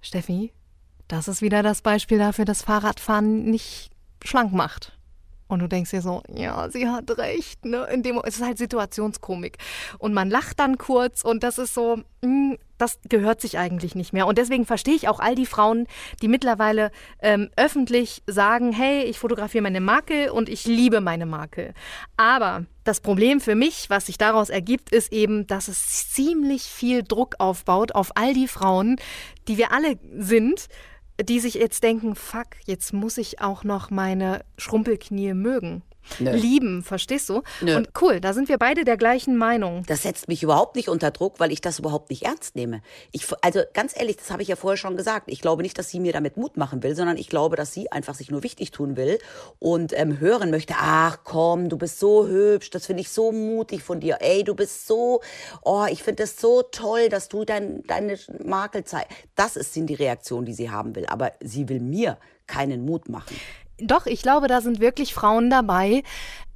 Steffi, 0.05 0.51
das 1.07 1.27
ist 1.27 1.41
wieder 1.41 1.63
das 1.63 1.81
Beispiel 1.81 2.17
dafür, 2.17 2.45
dass 2.45 2.61
Fahrradfahren 2.61 3.45
nicht 3.45 3.91
schlank 4.23 4.53
macht. 4.53 4.97
Und 5.47 5.59
du 5.59 5.67
denkst 5.67 5.91
dir 5.91 6.01
so, 6.01 6.23
ja, 6.33 6.69
sie 6.69 6.87
hat 6.87 7.17
recht, 7.17 7.65
ne? 7.65 7.87
In 7.91 8.01
dem, 8.01 8.19
es 8.23 8.37
ist 8.37 8.43
halt 8.43 8.57
Situationskomik. 8.57 9.57
Und 9.99 10.13
man 10.13 10.29
lacht 10.29 10.59
dann 10.59 10.77
kurz 10.77 11.23
und 11.23 11.43
das 11.43 11.59
ist 11.59 11.75
so, 11.75 11.97
mh, 11.97 12.03
hm, 12.23 12.57
das 12.77 12.99
gehört 13.07 13.41
sich 13.41 13.57
eigentlich 13.57 13.95
nicht 13.95 14.13
mehr. 14.13 14.27
Und 14.27 14.37
deswegen 14.37 14.65
verstehe 14.65 14.95
ich 14.95 15.07
auch 15.07 15.19
all 15.19 15.35
die 15.35 15.45
Frauen, 15.45 15.87
die 16.21 16.27
mittlerweile 16.27 16.91
ähm, 17.21 17.49
öffentlich 17.55 18.23
sagen, 18.27 18.71
hey, 18.71 19.03
ich 19.03 19.19
fotografiere 19.19 19.63
meine 19.63 19.81
Marke 19.81 20.33
und 20.33 20.49
ich 20.49 20.65
liebe 20.65 21.01
meine 21.01 21.25
Marke. 21.25 21.73
Aber 22.17 22.65
das 22.83 22.99
Problem 22.99 23.39
für 23.41 23.55
mich, 23.55 23.89
was 23.89 24.07
sich 24.07 24.17
daraus 24.17 24.49
ergibt, 24.49 24.91
ist 24.91 25.11
eben, 25.11 25.47
dass 25.47 25.67
es 25.67 26.11
ziemlich 26.11 26.63
viel 26.63 27.03
Druck 27.03 27.35
aufbaut 27.39 27.93
auf 27.93 28.11
all 28.15 28.33
die 28.33 28.47
Frauen, 28.47 28.97
die 29.47 29.57
wir 29.57 29.71
alle 29.71 29.97
sind, 30.17 30.67
die 31.21 31.39
sich 31.39 31.55
jetzt 31.55 31.83
denken, 31.83 32.15
fuck, 32.15 32.47
jetzt 32.65 32.93
muss 32.93 33.17
ich 33.17 33.41
auch 33.41 33.63
noch 33.63 33.89
meine 33.89 34.43
Schrumpelknie 34.57 35.33
mögen. 35.33 35.81
Nö. 36.19 36.31
lieben, 36.31 36.83
verstehst 36.83 37.29
du? 37.29 37.41
Nö. 37.61 37.75
Und 37.75 37.89
cool, 38.01 38.19
da 38.19 38.33
sind 38.33 38.49
wir 38.49 38.57
beide 38.57 38.83
der 38.83 38.97
gleichen 38.97 39.37
Meinung. 39.37 39.83
Das 39.87 40.03
setzt 40.03 40.27
mich 40.27 40.43
überhaupt 40.43 40.75
nicht 40.75 40.89
unter 40.89 41.11
Druck, 41.11 41.39
weil 41.39 41.51
ich 41.51 41.61
das 41.61 41.79
überhaupt 41.79 42.09
nicht 42.09 42.23
ernst 42.23 42.55
nehme. 42.55 42.81
Ich, 43.11 43.25
also 43.41 43.61
ganz 43.73 43.93
ehrlich, 43.97 44.17
das 44.17 44.31
habe 44.31 44.41
ich 44.41 44.47
ja 44.47 44.55
vorher 44.55 44.77
schon 44.77 44.97
gesagt. 44.97 45.25
Ich 45.27 45.41
glaube 45.41 45.61
nicht, 45.61 45.77
dass 45.77 45.89
sie 45.89 45.99
mir 45.99 46.13
damit 46.13 46.37
Mut 46.37 46.57
machen 46.57 46.83
will, 46.83 46.95
sondern 46.95 47.17
ich 47.17 47.29
glaube, 47.29 47.55
dass 47.55 47.73
sie 47.73 47.91
einfach 47.91 48.15
sich 48.15 48.31
nur 48.31 48.43
wichtig 48.43 48.71
tun 48.71 48.97
will 48.97 49.19
und 49.59 49.93
ähm, 49.97 50.19
hören 50.19 50.51
möchte, 50.51 50.75
ach 50.77 51.19
komm, 51.23 51.69
du 51.69 51.77
bist 51.77 51.99
so 51.99 52.27
hübsch, 52.27 52.69
das 52.69 52.85
finde 52.85 53.01
ich 53.01 53.09
so 53.09 53.31
mutig 53.31 53.83
von 53.83 53.99
dir. 53.99 54.17
Ey, 54.21 54.43
du 54.43 54.55
bist 54.55 54.87
so, 54.87 55.21
oh, 55.63 55.85
ich 55.89 56.03
finde 56.03 56.23
es 56.23 56.39
so 56.39 56.61
toll, 56.63 57.09
dass 57.09 57.29
du 57.29 57.45
dein, 57.45 57.83
deine 57.83 58.17
Makel 58.43 58.83
zeigst. 58.83 59.11
Das 59.35 59.55
ist 59.55 59.75
die 59.75 59.93
Reaktion, 59.93 60.45
die 60.45 60.53
sie 60.53 60.69
haben 60.69 60.95
will. 60.95 61.05
Aber 61.07 61.33
sie 61.41 61.67
will 61.69 61.79
mir 61.79 62.17
keinen 62.47 62.85
Mut 62.85 63.09
machen. 63.09 63.35
Doch, 63.79 64.05
ich 64.05 64.21
glaube, 64.21 64.47
da 64.47 64.61
sind 64.61 64.79
wirklich 64.79 65.13
Frauen 65.13 65.49
dabei, 65.49 66.03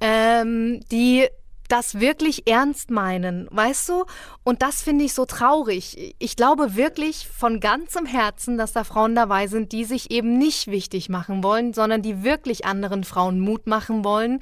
ähm, 0.00 0.80
die 0.90 1.28
das 1.70 2.00
wirklich 2.00 2.48
ernst 2.48 2.90
meinen, 2.90 3.48
weißt 3.50 3.88
du? 3.88 4.04
Und 4.42 4.62
das 4.62 4.82
finde 4.82 5.04
ich 5.04 5.14
so 5.14 5.24
traurig. 5.24 6.14
Ich 6.18 6.36
glaube 6.36 6.74
wirklich 6.74 7.28
von 7.28 7.60
ganzem 7.60 8.06
Herzen, 8.06 8.58
dass 8.58 8.72
da 8.72 8.84
Frauen 8.84 9.14
dabei 9.14 9.46
sind, 9.46 9.72
die 9.72 9.84
sich 9.84 10.10
eben 10.10 10.36
nicht 10.36 10.66
wichtig 10.66 11.08
machen 11.08 11.44
wollen, 11.44 11.72
sondern 11.72 12.02
die 12.02 12.24
wirklich 12.24 12.64
anderen 12.64 13.04
Frauen 13.04 13.38
Mut 13.40 13.66
machen 13.66 14.04
wollen. 14.04 14.40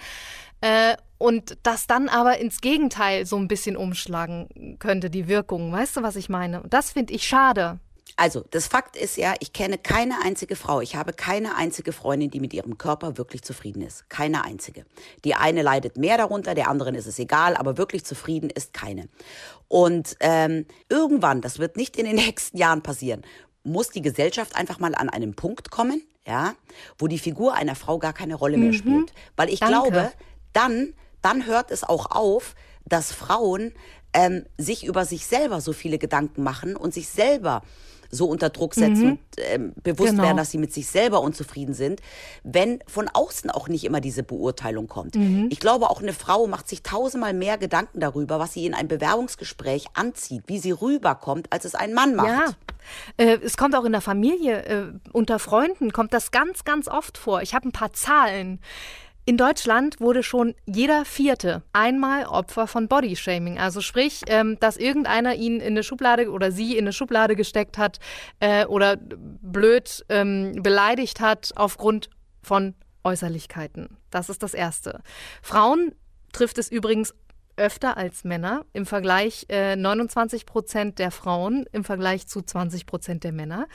Äh, 0.60 0.96
und 1.18 1.58
das 1.64 1.86
dann 1.86 2.08
aber 2.08 2.38
ins 2.38 2.60
Gegenteil 2.60 3.26
so 3.26 3.36
ein 3.36 3.48
bisschen 3.48 3.76
umschlagen 3.76 4.76
könnte, 4.78 5.10
die 5.10 5.28
Wirkung. 5.28 5.72
Weißt 5.72 5.96
du, 5.96 6.02
was 6.02 6.16
ich 6.16 6.28
meine? 6.28 6.62
Das 6.70 6.92
finde 6.92 7.12
ich 7.12 7.26
schade. 7.26 7.80
Also, 8.18 8.44
das 8.50 8.66
Fakt 8.66 8.96
ist 8.96 9.16
ja, 9.16 9.34
ich 9.38 9.52
kenne 9.52 9.78
keine 9.78 10.16
einzige 10.24 10.56
Frau, 10.56 10.80
ich 10.80 10.96
habe 10.96 11.12
keine 11.12 11.54
einzige 11.54 11.92
Freundin, 11.92 12.32
die 12.32 12.40
mit 12.40 12.52
ihrem 12.52 12.76
Körper 12.76 13.16
wirklich 13.16 13.42
zufrieden 13.42 13.80
ist. 13.80 14.10
Keine 14.10 14.44
einzige. 14.44 14.84
Die 15.24 15.36
eine 15.36 15.62
leidet 15.62 15.96
mehr 15.96 16.18
darunter, 16.18 16.56
der 16.56 16.68
anderen 16.68 16.96
ist 16.96 17.06
es 17.06 17.20
egal, 17.20 17.56
aber 17.56 17.78
wirklich 17.78 18.04
zufrieden 18.04 18.50
ist 18.50 18.74
keine. 18.74 19.08
Und 19.68 20.16
ähm, 20.18 20.66
irgendwann, 20.88 21.42
das 21.42 21.60
wird 21.60 21.76
nicht 21.76 21.96
in 21.96 22.06
den 22.06 22.16
nächsten 22.26 22.58
Jahren 22.58 22.82
passieren, 22.82 23.22
muss 23.62 23.90
die 23.90 24.02
Gesellschaft 24.02 24.56
einfach 24.56 24.80
mal 24.80 24.96
an 24.96 25.08
einen 25.08 25.36
Punkt 25.36 25.70
kommen, 25.70 26.02
ja, 26.26 26.54
wo 26.98 27.06
die 27.06 27.20
Figur 27.20 27.54
einer 27.54 27.76
Frau 27.76 28.00
gar 28.00 28.14
keine 28.14 28.34
Rolle 28.34 28.58
mehr 28.58 28.72
spielt. 28.72 29.12
Weil 29.36 29.48
ich 29.48 29.60
Danke. 29.60 29.74
glaube, 29.74 30.12
dann, 30.52 30.92
dann 31.22 31.46
hört 31.46 31.70
es 31.70 31.84
auch 31.84 32.10
auf, 32.10 32.56
dass 32.84 33.12
Frauen 33.12 33.74
ähm, 34.12 34.44
sich 34.56 34.84
über 34.84 35.04
sich 35.04 35.24
selber 35.24 35.60
so 35.60 35.72
viele 35.72 35.98
Gedanken 35.98 36.42
machen 36.42 36.74
und 36.74 36.92
sich 36.92 37.08
selber 37.08 37.62
so 38.10 38.26
unter 38.26 38.50
Druck 38.50 38.74
setzen 38.74 39.12
und 39.12 39.18
ähm, 39.38 39.72
bewusst 39.82 40.10
Genau. 40.12 40.22
werden, 40.22 40.36
dass 40.36 40.50
sie 40.50 40.58
mit 40.58 40.72
sich 40.72 40.86
selber 40.88 41.20
unzufrieden 41.20 41.74
sind, 41.74 42.00
wenn 42.42 42.80
von 42.86 43.08
außen 43.12 43.50
auch 43.50 43.68
nicht 43.68 43.84
immer 43.84 44.00
diese 44.00 44.22
Beurteilung 44.22 44.88
kommt. 44.88 45.16
Ich 45.50 45.60
glaube, 45.60 45.90
auch 45.90 46.00
eine 46.00 46.12
Frau 46.12 46.46
macht 46.46 46.68
sich 46.68 46.82
tausendmal 46.82 47.34
mehr 47.34 47.58
Gedanken 47.58 48.00
darüber, 48.00 48.38
was 48.38 48.52
sie 48.54 48.64
in 48.66 48.74
ein 48.74 48.88
Bewerbungsgespräch 48.88 49.86
anzieht, 49.94 50.44
wie 50.46 50.58
sie 50.58 50.70
rüberkommt, 50.72 51.52
als 51.52 51.64
es 51.64 51.74
ein 51.74 51.92
Mann 51.94 52.14
macht. 52.14 52.28
Ja. 52.28 52.46
Äh, 53.18 53.38
es 53.42 53.56
kommt 53.56 53.74
auch 53.74 53.84
in 53.84 53.92
der 53.92 54.00
Familie, 54.00 54.64
äh, 54.64 54.86
unter 55.12 55.38
Freunden 55.38 55.92
kommt 55.92 56.14
das 56.14 56.30
ganz, 56.30 56.64
ganz 56.64 56.88
oft 56.88 57.18
vor. 57.18 57.42
Ich 57.42 57.54
habe 57.54 57.68
ein 57.68 57.72
paar 57.72 57.92
Zahlen. 57.92 58.60
In 59.28 59.36
Deutschland 59.36 60.00
wurde 60.00 60.22
schon 60.22 60.54
jeder 60.64 61.04
Vierte 61.04 61.62
einmal 61.74 62.24
Opfer 62.24 62.66
von 62.66 62.88
Bodyshaming. 62.88 63.58
Also 63.58 63.82
sprich, 63.82 64.22
ähm, 64.26 64.56
dass 64.58 64.78
irgendeiner 64.78 65.34
ihn 65.34 65.60
in 65.60 65.72
eine 65.72 65.82
Schublade 65.82 66.30
oder 66.30 66.50
sie 66.50 66.78
in 66.78 66.84
eine 66.84 66.94
Schublade 66.94 67.36
gesteckt 67.36 67.76
hat 67.76 67.98
äh, 68.40 68.64
oder 68.64 68.96
blöd 68.96 70.02
ähm, 70.08 70.54
beleidigt 70.62 71.20
hat 71.20 71.52
aufgrund 71.56 72.08
von 72.42 72.74
Äußerlichkeiten. 73.04 73.98
Das 74.08 74.30
ist 74.30 74.42
das 74.42 74.54
Erste. 74.54 75.02
Frauen 75.42 75.92
trifft 76.32 76.56
es 76.56 76.70
übrigens 76.70 77.12
öfter 77.58 77.96
als 77.96 78.24
Männer. 78.24 78.64
Im 78.72 78.86
Vergleich 78.86 79.46
äh, 79.48 79.76
29 79.76 80.46
Prozent 80.46 80.98
der 80.98 81.10
Frauen 81.10 81.66
im 81.72 81.84
Vergleich 81.84 82.26
zu 82.26 82.42
20 82.42 82.86
Prozent 82.86 83.24
der 83.24 83.32
Männer. 83.32 83.66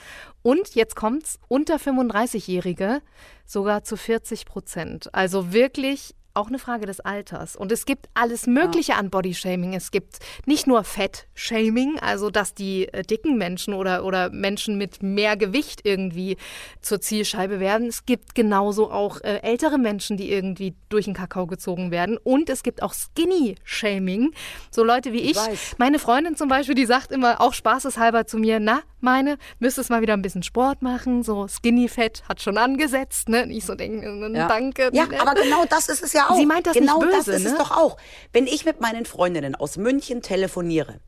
Und 0.42 0.74
jetzt 0.74 0.96
kommt's 0.96 1.38
unter 1.48 1.76
35-Jährige 1.76 3.00
sogar 3.46 3.84
zu 3.84 3.96
40 3.96 4.46
Prozent. 4.46 5.14
Also 5.14 5.52
wirklich 5.52 6.14
auch 6.34 6.48
eine 6.48 6.58
Frage 6.58 6.86
des 6.86 7.00
Alters. 7.00 7.56
Und 7.56 7.72
es 7.72 7.86
gibt 7.86 8.08
alles 8.14 8.46
Mögliche 8.46 8.96
an 8.96 9.10
Bodyshaming. 9.10 9.72
Es 9.74 9.90
gibt 9.90 10.18
nicht 10.46 10.66
nur 10.66 10.84
Fettshaming, 10.84 11.98
also 12.00 12.30
dass 12.30 12.54
die 12.54 12.88
äh, 12.88 13.02
dicken 13.02 13.38
Menschen 13.38 13.72
oder, 13.72 14.04
oder 14.04 14.30
Menschen 14.30 14.76
mit 14.76 15.02
mehr 15.02 15.36
Gewicht 15.36 15.80
irgendwie 15.84 16.36
zur 16.82 17.00
Zielscheibe 17.00 17.60
werden. 17.60 17.86
Es 17.86 18.04
gibt 18.04 18.34
genauso 18.34 18.90
auch 18.90 19.20
äh, 19.20 19.36
ältere 19.42 19.78
Menschen, 19.78 20.16
die 20.16 20.30
irgendwie 20.30 20.74
durch 20.88 21.04
den 21.04 21.14
Kakao 21.14 21.46
gezogen 21.46 21.90
werden. 21.90 22.18
Und 22.18 22.50
es 22.50 22.62
gibt 22.62 22.82
auch 22.82 22.92
Skinny-Shaming. 22.92 24.32
So 24.70 24.82
Leute 24.84 25.12
wie 25.12 25.20
ich. 25.20 25.36
weiß. 25.36 25.76
Meine 25.78 25.98
Freundin 25.98 26.36
zum 26.36 26.48
Beispiel, 26.48 26.74
die 26.74 26.86
sagt 26.86 27.12
immer 27.12 27.40
auch 27.40 27.54
spaßeshalber 27.54 28.26
zu 28.26 28.38
mir, 28.38 28.58
na, 28.60 28.82
meine, 29.04 29.38
müsstest 29.60 29.90
mal 29.90 30.02
wieder 30.02 30.14
ein 30.14 30.22
bisschen 30.22 30.42
Sport 30.42 30.82
machen. 30.82 31.22
So 31.22 31.46
Skinny-Fett 31.46 32.24
hat 32.28 32.42
schon 32.42 32.58
angesetzt. 32.58 33.28
Ne? 33.28 33.44
Und 33.44 33.50
ich 33.50 33.64
so 33.64 33.76
denke, 33.76 34.06
äh, 34.08 34.36
Ja. 34.36 34.48
danke. 34.48 34.90
Ja, 34.92 35.04
aber 35.20 35.34
genau 35.40 35.64
das 35.68 35.88
ist 35.88 36.02
es 36.02 36.12
ja 36.12 36.28
auch. 36.30 36.36
Sie 36.36 36.46
meint 36.46 36.66
das 36.66 36.74
genau 36.74 36.98
nicht 36.98 37.12
das 37.12 37.26
böse, 37.26 37.36
ist 37.36 37.44
es 37.46 37.52
ne? 37.52 37.58
doch 37.58 37.70
auch. 37.70 37.96
Wenn 38.32 38.46
ich 38.48 38.64
mit 38.64 38.80
meinen 38.80 39.06
Freundinnen 39.06 39.54
aus 39.54 39.76
München 39.76 40.22
telefoniere, 40.22 40.98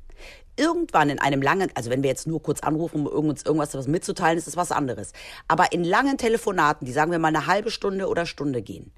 irgendwann 0.57 1.11
in 1.11 1.19
einem 1.19 1.43
langen, 1.43 1.71
also 1.75 1.91
wenn 1.91 2.03
wir 2.03 2.11
jetzt 2.11 2.27
nur 2.27 2.43
kurz 2.43 2.61
anrufen, 2.61 3.07
um 3.07 3.29
uns 3.29 3.43
irgendwas 3.45 3.75
was 3.75 3.89
mitzuteilen, 3.89 4.39
ist 4.39 4.47
das 4.47 4.57
was 4.57 4.73
anderes. 4.73 5.13
Aber 5.49 5.73
in 5.73 5.85
langen 5.85 6.17
Telefonaten, 6.19 6.87
die 6.87 6.93
sagen 6.93 7.11
wir 7.11 7.19
mal 7.19 7.29
eine 7.29 7.47
halbe 7.47 7.71
Stunde 7.71 8.09
oder 8.09 8.27
Stunde 8.27 8.63
gehen, 8.63 8.93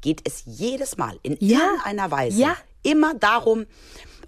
geht 0.00 0.20
es 0.26 0.42
jedes 0.46 0.96
Mal 0.96 1.18
in 1.22 1.36
Ja. 1.40 1.58
irgendeiner 1.58 2.10
Weise 2.10 2.40
Ja. 2.40 2.56
Immer 2.82 3.14
darum, 3.14 3.66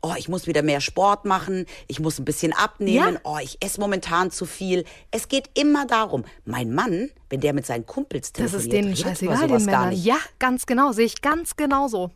oh, 0.03 0.12
ich 0.19 0.29
muss 0.29 0.47
wieder 0.47 0.62
mehr 0.62 0.81
Sport 0.81 1.25
machen, 1.25 1.67
ich 1.88 1.99
muss 1.99 2.19
ein 2.19 2.25
bisschen 2.27 2.53
abnehmen, 2.53 3.14
Ja. 3.14 3.21
oh, 3.25 3.38
ich 3.43 3.57
esse 3.64 3.81
momentan 3.81 4.31
zu 4.31 4.45
viel. 4.45 4.85
Es 5.11 5.29
geht 5.29 5.49
immer 5.59 5.87
darum, 5.87 6.25
mein 6.45 6.75
Mann, 6.75 7.11
wenn 7.31 7.40
der 7.40 7.55
mit 7.55 7.64
seinen 7.67 7.87
Kumpels 7.87 8.33
Das 8.33 8.51
telefoniert, 8.53 8.64
ist 8.64 8.73
denen 8.73 8.97
scheißegal, 8.97 9.38
den 9.49 9.49
gar 9.51 9.61
Männern. 9.61 9.88
nicht. 9.90 10.05
Ja, 10.05 10.19
ganz 10.38 10.67
genau. 10.67 10.93
Sehe 10.93 11.07
ich 11.07 11.23
ganz 11.23 11.57
genauso. 11.57 12.11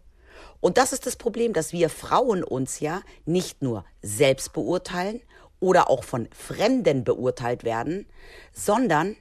Und 0.60 0.76
das 0.76 0.92
ist 0.92 1.06
das 1.06 1.16
Problem, 1.16 1.52
dass 1.52 1.72
wir 1.72 1.88
Frauen 1.88 2.42
uns 2.44 2.80
ja 2.80 3.00
nicht 3.24 3.62
nur 3.62 3.84
selbst 4.02 4.52
beurteilen 4.52 5.20
oder 5.60 5.88
auch 5.88 6.04
von 6.04 6.28
Fremden 6.36 7.04
beurteilt 7.04 7.64
werden, 7.64 8.06
sondern 8.52 9.16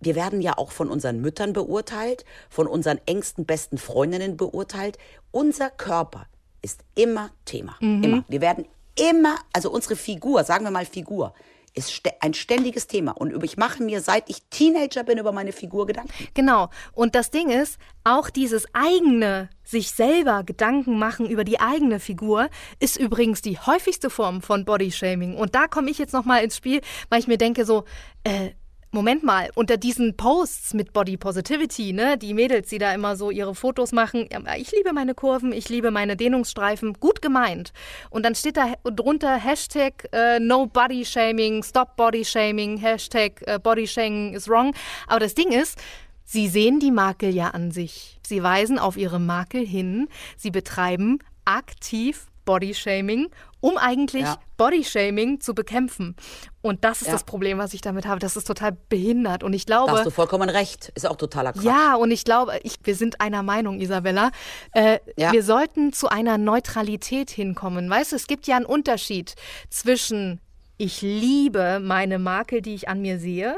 wir 0.00 0.14
werden 0.14 0.40
ja 0.40 0.56
auch 0.58 0.72
von 0.72 0.88
unseren 0.90 1.20
Müttern 1.20 1.52
beurteilt, 1.52 2.24
von 2.50 2.66
unseren 2.66 2.98
engsten 3.06 3.46
besten 3.46 3.78
Freundinnen 3.78 4.36
beurteilt. 4.36 4.96
Unser 5.32 5.70
Körper 5.70 6.26
ist 6.66 6.84
immer 6.96 7.30
Thema. 7.44 7.76
Immer. 7.80 8.24
Wir 8.28 8.40
werden 8.40 8.66
immer, 8.98 9.36
also 9.52 9.70
unsere 9.70 9.94
Figur, 9.94 10.42
sagen 10.42 10.64
wir 10.64 10.72
mal 10.72 10.84
Figur, 10.84 11.32
ist 11.74 12.02
ein 12.20 12.34
ständiges 12.34 12.88
Thema. 12.88 13.12
Und 13.12 13.44
ich 13.44 13.56
mache 13.56 13.82
mir, 13.82 14.00
seit 14.00 14.28
ich 14.28 14.42
Teenager 14.50 15.04
bin, 15.04 15.18
über 15.18 15.30
meine 15.30 15.52
Figur 15.52 15.86
Gedanken. 15.86 16.10
Genau. 16.34 16.70
Und 16.92 17.14
das 17.14 17.30
Ding 17.30 17.50
ist, 17.50 17.78
auch 18.02 18.30
dieses 18.30 18.66
eigene, 18.72 19.48
sich 19.62 19.90
selber 19.92 20.42
Gedanken 20.42 20.98
machen 20.98 21.26
über 21.26 21.44
die 21.44 21.60
eigene 21.60 22.00
Figur, 22.00 22.48
ist 22.80 22.96
übrigens 22.96 23.42
die 23.42 23.58
häufigste 23.58 24.10
Form 24.10 24.42
von 24.42 24.64
Bodyshaming. 24.64 25.36
Und 25.36 25.54
da 25.54 25.68
komme 25.68 25.90
ich 25.90 25.98
jetzt 25.98 26.14
nochmal 26.14 26.42
ins 26.42 26.56
Spiel, 26.56 26.80
weil 27.10 27.20
ich 27.20 27.28
mir 27.28 27.38
denke 27.38 27.64
so, 27.64 27.84
äh, 28.24 28.50
Moment 28.92 29.24
mal, 29.24 29.50
unter 29.54 29.76
diesen 29.76 30.16
Posts 30.16 30.74
mit 30.74 30.92
Body 30.92 31.16
Positivity, 31.16 31.92
ne, 31.92 32.16
die 32.16 32.34
Mädels, 32.34 32.68
die 32.68 32.78
da 32.78 32.94
immer 32.94 33.16
so 33.16 33.30
ihre 33.30 33.54
Fotos 33.54 33.92
machen, 33.92 34.28
ich 34.58 34.72
liebe 34.72 34.92
meine 34.92 35.14
Kurven, 35.14 35.52
ich 35.52 35.68
liebe 35.68 35.90
meine 35.90 36.16
Dehnungsstreifen, 36.16 36.94
gut 36.94 37.20
gemeint. 37.20 37.72
Und 38.10 38.24
dann 38.24 38.34
steht 38.34 38.56
da 38.56 38.74
drunter 38.84 39.36
Hashtag 39.36 40.08
äh, 40.12 40.38
No 40.38 40.66
Body 40.66 41.04
Shaming, 41.04 41.62
Stop 41.62 41.96
Body 41.96 42.24
Shaming, 42.24 42.78
Hashtag 42.78 43.42
äh, 43.46 43.58
Body 43.58 43.86
Shaming 43.86 44.34
is 44.34 44.48
wrong. 44.48 44.74
Aber 45.06 45.20
das 45.20 45.34
Ding 45.34 45.52
ist, 45.52 45.78
Sie 46.28 46.48
sehen 46.48 46.80
die 46.80 46.90
Makel 46.90 47.32
ja 47.32 47.50
an 47.50 47.70
sich. 47.70 48.18
Sie 48.26 48.42
weisen 48.42 48.80
auf 48.80 48.96
ihre 48.96 49.20
Makel 49.20 49.64
hin. 49.64 50.08
Sie 50.36 50.50
betreiben 50.50 51.20
aktiv 51.44 52.26
Bodyshaming, 52.46 53.28
um 53.60 53.76
eigentlich 53.78 54.22
Ja. 54.22 54.38
Bodyshaming 54.56 55.40
zu 55.40 55.54
bekämpfen. 55.54 56.16
Und 56.62 56.84
das 56.84 57.00
ist 57.00 57.06
Ja. 57.08 57.12
das 57.14 57.24
Problem, 57.24 57.58
was 57.58 57.74
ich 57.74 57.80
damit 57.80 58.06
habe. 58.06 58.18
Das 58.20 58.36
ist 58.36 58.46
total 58.46 58.76
behindert. 58.88 59.42
Und 59.42 59.52
ich 59.52 59.66
Da 59.66 59.80
hast 59.80 59.86
glaube, 59.88 60.04
du 60.04 60.10
vollkommen 60.10 60.48
recht. 60.48 60.90
Ist 60.94 61.06
auch 61.06 61.16
totaler 61.16 61.52
Quatsch. 61.52 61.64
ja, 61.64 61.94
und 61.94 62.10
ich 62.10 62.24
glaube, 62.24 62.58
ich, 62.62 62.76
wir 62.84 62.94
sind 62.94 63.20
einer 63.20 63.42
Meinung, 63.42 63.80
Isabella. 63.80 64.30
Äh, 64.72 64.98
Ja. 65.16 65.32
Wir 65.32 65.42
sollten 65.42 65.92
zu 65.92 66.08
einer 66.08 66.38
Neutralität 66.38 67.30
hinkommen. 67.30 67.88
Weißt 67.88 68.12
du, 68.12 68.16
es 68.16 68.26
gibt 68.26 68.46
ja 68.46 68.56
einen 68.56 68.66
Unterschied 68.66 69.34
zwischen 69.70 70.40
ich 70.78 71.00
liebe 71.00 71.80
meine 71.80 72.18
Makel, 72.18 72.60
die 72.60 72.74
ich 72.74 72.88
an 72.88 73.00
mir 73.00 73.18
sehe, 73.18 73.56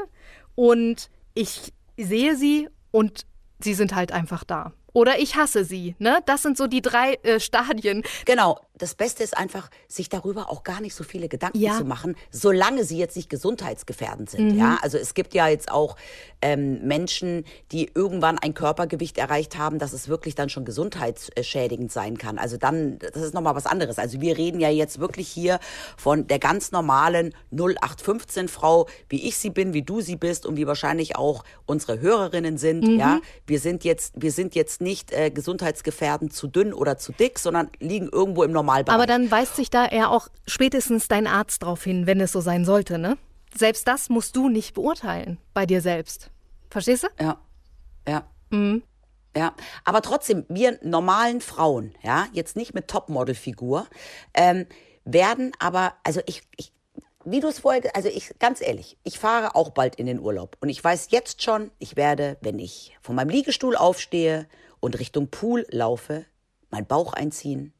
und 0.55 1.09
ich 1.33 1.73
sehe 1.97 2.35
sie 2.37 2.69
und 2.91 3.25
sie 3.59 3.73
sind 3.73 3.93
halt 3.93 4.11
einfach 4.13 4.43
da. 4.45 4.71
Oder 4.93 5.19
ich 5.19 5.35
hasse 5.35 5.65
sie. 5.65 5.95
Ne? 5.99 6.19
Das 6.25 6.41
sind 6.41 6.57
so 6.57 6.65
die 6.67 6.81
drei 6.81 7.15
äh, 7.23 7.39
Stadien. 7.39 8.03
Genau. 8.25 8.57
Das 8.79 8.95
Beste 8.95 9.23
ist 9.23 9.37
einfach, 9.37 9.69
sich 9.87 10.09
darüber 10.09 10.49
auch 10.49 10.63
gar 10.63 10.81
nicht 10.81 10.95
so 10.95 11.03
viele 11.03 11.27
Gedanken 11.29 11.59
Ja. 11.59 11.77
zu 11.77 11.85
machen, 11.85 12.15
solange 12.31 12.83
sie 12.83 12.97
jetzt 12.97 13.15
nicht 13.15 13.29
gesundheitsgefährdend 13.29 14.29
sind. 14.29 14.53
Mhm. 14.53 14.57
Ja, 14.59 14.79
also 14.81 14.97
es 14.97 15.13
gibt 15.13 15.33
ja 15.35 15.47
jetzt 15.47 15.71
auch 15.71 15.95
ähm, 16.41 16.81
Menschen, 16.87 17.45
die 17.71 17.91
irgendwann 17.93 18.39
ein 18.39 18.53
Körpergewicht 18.53 19.17
erreicht 19.17 19.57
haben, 19.57 19.77
dass 19.79 19.93
es 19.93 20.07
wirklich 20.07 20.33
dann 20.35 20.49
schon 20.49 20.65
gesundheitsschädigend 20.65 21.91
sein 21.91 22.17
kann. 22.17 22.37
Also 22.37 22.57
dann, 22.57 22.99
das 22.99 23.21
ist 23.21 23.33
nochmal 23.33 23.55
was 23.55 23.65
anderes. 23.65 23.99
Also 23.99 24.21
wir 24.21 24.37
reden 24.37 24.59
ja 24.59 24.69
jetzt 24.69 24.99
wirklich 24.99 25.27
hier 25.27 25.59
von 25.97 26.27
der 26.27 26.39
ganz 26.39 26.71
normalen 26.71 27.33
0815 27.51 28.47
Frau, 28.47 28.87
wie 29.09 29.27
ich 29.27 29.37
sie 29.37 29.49
bin, 29.49 29.73
wie 29.73 29.81
du 29.81 30.01
sie 30.01 30.15
bist 30.15 30.45
und 30.45 30.55
wie 30.57 30.67
wahrscheinlich 30.67 31.15
auch 31.15 31.43
unsere 31.65 31.99
Hörerinnen 31.99 32.57
sind. 32.57 32.85
Mhm. 32.85 32.99
Ja, 32.99 33.19
wir 33.45 33.59
sind 33.59 33.83
jetzt, 33.83 34.13
wir 34.15 34.31
sind 34.31 34.55
jetzt 34.55 34.81
nicht 34.81 35.11
äh, 35.11 35.29
gesundheitsgefährdend 35.31 36.33
zu 36.33 36.47
dünn 36.47 36.73
oder 36.73 36.97
zu 36.97 37.11
dick, 37.11 37.39
sondern 37.39 37.69
liegen 37.79 38.09
irgendwo 38.09 38.43
im 38.43 38.53
Normalbereich. 38.69 38.95
Aber 38.95 39.05
dann 39.05 39.31
weist 39.31 39.55
sich 39.55 39.69
da 39.69 39.85
eher 39.85 40.11
auch 40.11 40.27
spätestens 40.45 41.07
dein 41.07 41.27
Arzt 41.27 41.63
drauf 41.63 41.83
hin, 41.83 42.07
wenn 42.07 42.21
es 42.21 42.31
so 42.31 42.41
sein 42.41 42.65
sollte. 42.65 42.97
Ne? 42.97 43.17
Selbst 43.55 43.87
das 43.87 44.09
musst 44.09 44.35
du 44.35 44.49
nicht 44.49 44.75
beurteilen 44.75 45.37
bei 45.53 45.65
dir 45.65 45.81
selbst. 45.81 46.29
Verstehst 46.69 47.03
du? 47.03 47.07
Ja, 47.19 47.41
ja. 48.07 48.23
Ja, 49.35 49.53
aber 49.85 50.01
trotzdem, 50.01 50.45
wir 50.49 50.79
normalen 50.81 51.39
Frauen, 51.41 51.93
ja, 52.01 52.27
jetzt 52.33 52.55
nicht 52.55 52.73
mit 52.73 52.87
Topmodel-Figur, 52.87 53.85
ähm, 54.33 54.65
werden 55.05 55.51
aber, 55.59 55.93
also 56.03 56.21
ich, 56.25 56.41
ich 56.57 56.73
wie 57.25 57.39
du 57.39 57.47
es 57.47 57.59
vorher, 57.59 57.95
also 57.95 58.09
ich, 58.09 58.33
ganz 58.39 58.59
ehrlich, 58.59 58.97
ich 59.03 59.19
fahre 59.19 59.53
auch 59.53 59.69
bald 59.69 59.95
in 59.95 60.07
den 60.07 60.19
Urlaub 60.19 60.57
und 60.61 60.69
ich 60.69 60.83
weiß 60.83 61.09
jetzt 61.11 61.43
schon, 61.43 61.69
ich 61.77 61.95
werde, 61.95 62.37
wenn 62.41 62.57
ich 62.57 62.97
von 63.01 63.15
meinem 63.15 63.29
Liegestuhl 63.29 63.75
aufstehe 63.75 64.47
und 64.79 64.97
Richtung 64.97 65.27
Pool 65.27 65.67
laufe, 65.69 66.25
meinen 66.71 66.87
Bauch 66.87 67.13
einziehen, 67.13 67.73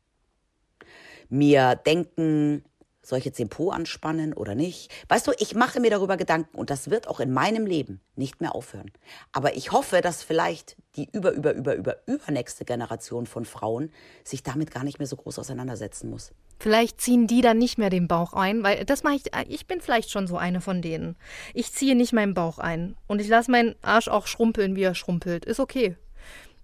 mir 1.30 1.76
denken, 1.76 2.64
soll 3.10 3.20
ich 3.20 3.26
jetzt 3.26 3.40
den 3.40 3.50
Po 3.50 3.72
anspannen 3.72 4.34
oder 4.34 4.56
nicht? 4.56 4.92
Weißt 5.08 5.28
du, 5.28 5.32
ich 5.40 5.56
mache 5.56 5.80
mir 5.80 5.90
darüber 5.90 6.16
Gedanken 6.16 6.56
und 6.56 6.70
das 6.70 6.90
wird 6.90 7.08
auch 7.08 7.20
in 7.20 7.34
meinem 7.34 7.66
Leben 7.66 8.02
nicht 8.16 8.40
mehr 8.40 8.56
aufhören. 8.56 8.92
Aber 9.32 9.56
ich 9.56 9.72
hoffe, 9.72 10.02
dass 10.02 10.24
vielleicht 10.24 10.78
die 10.96 11.10
über, 11.12 11.32
über, 11.32 11.54
über, 11.54 11.76
über, 11.76 11.98
übernächste 12.06 12.66
Generation 12.66 13.26
von 13.26 13.46
Frauen 13.46 13.92
sich 14.24 14.44
damit 14.44 14.72
gar 14.72 14.84
nicht 14.84 15.00
mehr 15.00 15.08
so 15.08 15.16
groß 15.16 15.40
auseinandersetzen 15.40 16.10
muss. 16.10 16.32
Vielleicht 16.60 17.00
ziehen 17.02 17.26
die 17.26 17.42
dann 17.42 17.58
nicht 17.58 17.78
mehr 17.78 17.90
den 17.90 18.08
Bauch 18.08 18.34
ein, 18.34 18.64
weil 18.64 18.84
das 18.86 19.04
mache 19.04 19.16
ich, 19.16 19.24
ich 19.48 19.66
bin 19.66 19.82
vielleicht 19.82 20.12
schon 20.12 20.28
so 20.28 20.38
eine 20.38 20.62
von 20.62 20.82
denen. 20.82 21.16
Ich 21.54 21.74
ziehe 21.74 21.96
nicht 21.96 22.14
meinen 22.14 22.34
Bauch 22.34 22.60
ein 22.60 22.96
und 23.08 23.22
ich 23.22 23.28
lasse 23.28 23.50
meinen 23.50 23.76
Arsch 23.82 24.10
auch 24.10 24.28
schrumpeln, 24.28 24.76
wie 24.76 24.84
er 24.84 24.96
schrumpelt. 24.96 25.46
Ist 25.46 25.60
okay. 25.60 25.96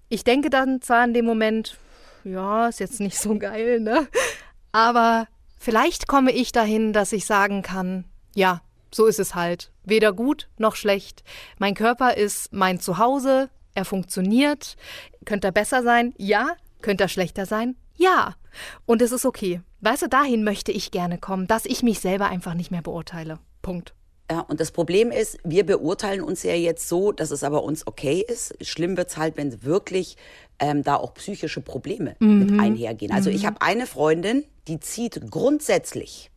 Ich 0.09 0.23
denke 0.23 0.49
dann 0.49 0.81
zwar 0.81 1.05
in 1.05 1.13
dem 1.13 1.25
Moment, 1.25 1.77
ja, 2.23 2.67
ist 2.67 2.79
jetzt 2.79 2.99
nicht 2.99 3.17
so 3.17 3.39
geil, 3.39 3.79
ne? 3.79 4.07
Aber 4.75 5.29
vielleicht 5.57 6.05
komme 6.05 6.33
ich 6.33 6.51
dahin, 6.51 6.91
dass 6.91 7.13
ich 7.13 7.25
sagen 7.25 7.61
kann, 7.61 8.03
ja, 8.33 8.61
so 8.93 9.05
ist 9.05 9.21
es 9.21 9.33
halt. 9.33 9.71
Weder 9.85 10.11
gut 10.11 10.49
noch 10.57 10.75
schlecht. 10.75 11.23
Mein 11.59 11.75
Körper 11.75 12.17
ist 12.17 12.51
mein 12.51 12.81
Zuhause, 12.81 13.49
er 13.73 13.85
funktioniert. 13.85 14.75
Könnte 15.23 15.47
er 15.47 15.53
besser 15.53 15.81
sein? 15.81 16.13
Ja. 16.17 16.57
Könnte 16.81 17.05
er 17.05 17.07
schlechter 17.07 17.45
sein? 17.45 17.77
Ja. 17.95 18.35
Und 18.85 19.01
es 19.01 19.13
ist 19.13 19.25
okay. 19.25 19.61
Weißt 19.79 20.01
du, 20.01 20.09
dahin 20.09 20.43
möchte 20.43 20.73
ich 20.73 20.91
gerne 20.91 21.19
kommen, 21.19 21.47
dass 21.47 21.63
ich 21.63 21.81
mich 21.81 22.01
selber 22.01 22.27
einfach 22.27 22.53
nicht 22.53 22.69
mehr 22.69 22.81
beurteile. 22.81 23.39
Punkt. 23.61 23.93
Ja, 24.29 24.41
und 24.41 24.59
das 24.59 24.71
Problem 24.71 25.09
ist, 25.09 25.37
wir 25.45 25.65
beurteilen 25.65 26.19
uns 26.19 26.43
ja 26.43 26.53
jetzt 26.53 26.89
so, 26.89 27.13
dass 27.13 27.31
es 27.31 27.45
aber 27.45 27.63
uns 27.63 27.87
okay 27.87 28.25
ist. 28.27 28.53
Schlimm 28.59 28.97
wird's 28.97 29.15
halt, 29.15 29.37
wenn 29.37 29.63
wirklich 29.63 30.17
ähm, 30.59 30.83
da 30.83 30.97
auch 30.97 31.13
psychische 31.13 31.61
Probleme 31.61 32.17
mhm. 32.19 32.39
mit 32.39 32.59
einhergehen. 32.59 33.13
Also 33.13 33.29
mhm. 33.29 33.37
ich 33.37 33.45
habe 33.45 33.61
eine 33.61 33.87
Freundin, 33.87 34.43
die 34.67 34.79
zieht 34.79 35.29
grundsätzlich, 35.29 36.31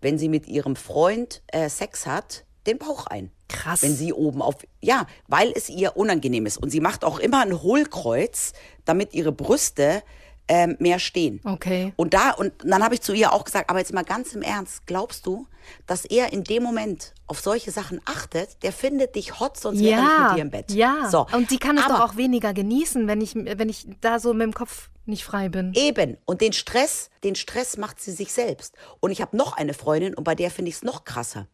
wenn 0.00 0.18
sie 0.18 0.28
mit 0.28 0.46
ihrem 0.46 0.76
Freund 0.76 1.42
äh, 1.48 1.68
Sex 1.68 2.06
hat, 2.06 2.44
den 2.66 2.78
Bauch 2.78 3.06
ein. 3.06 3.30
Krass. 3.48 3.82
Wenn 3.82 3.94
sie 3.94 4.12
oben 4.12 4.42
auf, 4.42 4.56
ja, 4.80 5.06
weil 5.28 5.52
es 5.54 5.68
ihr 5.68 5.96
unangenehm 5.96 6.46
ist. 6.46 6.56
Und 6.56 6.70
sie 6.70 6.80
macht 6.80 7.04
auch 7.04 7.18
immer 7.18 7.42
ein 7.42 7.62
Hohlkreuz, 7.62 8.52
damit 8.84 9.14
ihre 9.14 9.32
Brüste 9.32 10.02
ähm, 10.48 10.76
mehr 10.78 10.98
stehen. 10.98 11.40
Okay. 11.44 11.92
Und 11.96 12.14
da 12.14 12.32
und 12.32 12.52
dann 12.62 12.82
habe 12.82 12.94
ich 12.94 13.00
zu 13.00 13.12
ihr 13.12 13.32
auch 13.32 13.44
gesagt, 13.44 13.70
aber 13.70 13.78
jetzt 13.78 13.92
mal 13.92 14.04
ganz 14.04 14.34
im 14.34 14.42
Ernst, 14.42 14.86
glaubst 14.86 15.26
du, 15.26 15.46
dass 15.86 16.04
er 16.04 16.32
in 16.32 16.44
dem 16.44 16.62
Moment 16.62 17.14
auf 17.26 17.40
solche 17.40 17.70
Sachen 17.70 18.00
achtet? 18.04 18.62
Der 18.62 18.72
findet 18.72 19.14
dich 19.14 19.40
hot, 19.40 19.56
sonst 19.56 19.80
ja, 19.80 19.96
wäre 19.96 20.00
er 20.00 20.08
nicht 20.08 20.28
mit 20.28 20.36
dir 20.36 20.42
im 20.42 20.50
Bett. 20.50 20.70
Ja. 20.72 21.08
So. 21.10 21.26
Und 21.32 21.50
sie 21.50 21.58
kann 21.58 21.78
es 21.78 21.84
aber, 21.84 21.94
doch 21.94 22.10
auch 22.10 22.16
weniger 22.16 22.52
genießen, 22.52 23.06
wenn 23.06 23.20
ich 23.20 23.34
wenn 23.34 23.68
ich 23.68 23.86
da 24.00 24.18
so 24.18 24.34
mit 24.34 24.42
dem 24.42 24.54
Kopf 24.54 24.90
nicht 25.06 25.24
frei 25.24 25.48
bin. 25.48 25.72
Eben. 25.74 26.16
Und 26.24 26.40
den 26.40 26.52
Stress, 26.52 27.10
den 27.24 27.34
Stress 27.34 27.76
macht 27.76 28.00
sie 28.00 28.12
sich 28.12 28.32
selbst. 28.32 28.74
Und 29.00 29.10
ich 29.10 29.20
habe 29.20 29.36
noch 29.36 29.56
eine 29.56 29.74
Freundin 29.74 30.14
und 30.14 30.24
bei 30.24 30.34
der 30.34 30.50
finde 30.50 30.70
ich 30.70 30.76
es 30.76 30.82
noch 30.82 31.04
krasser. 31.04 31.46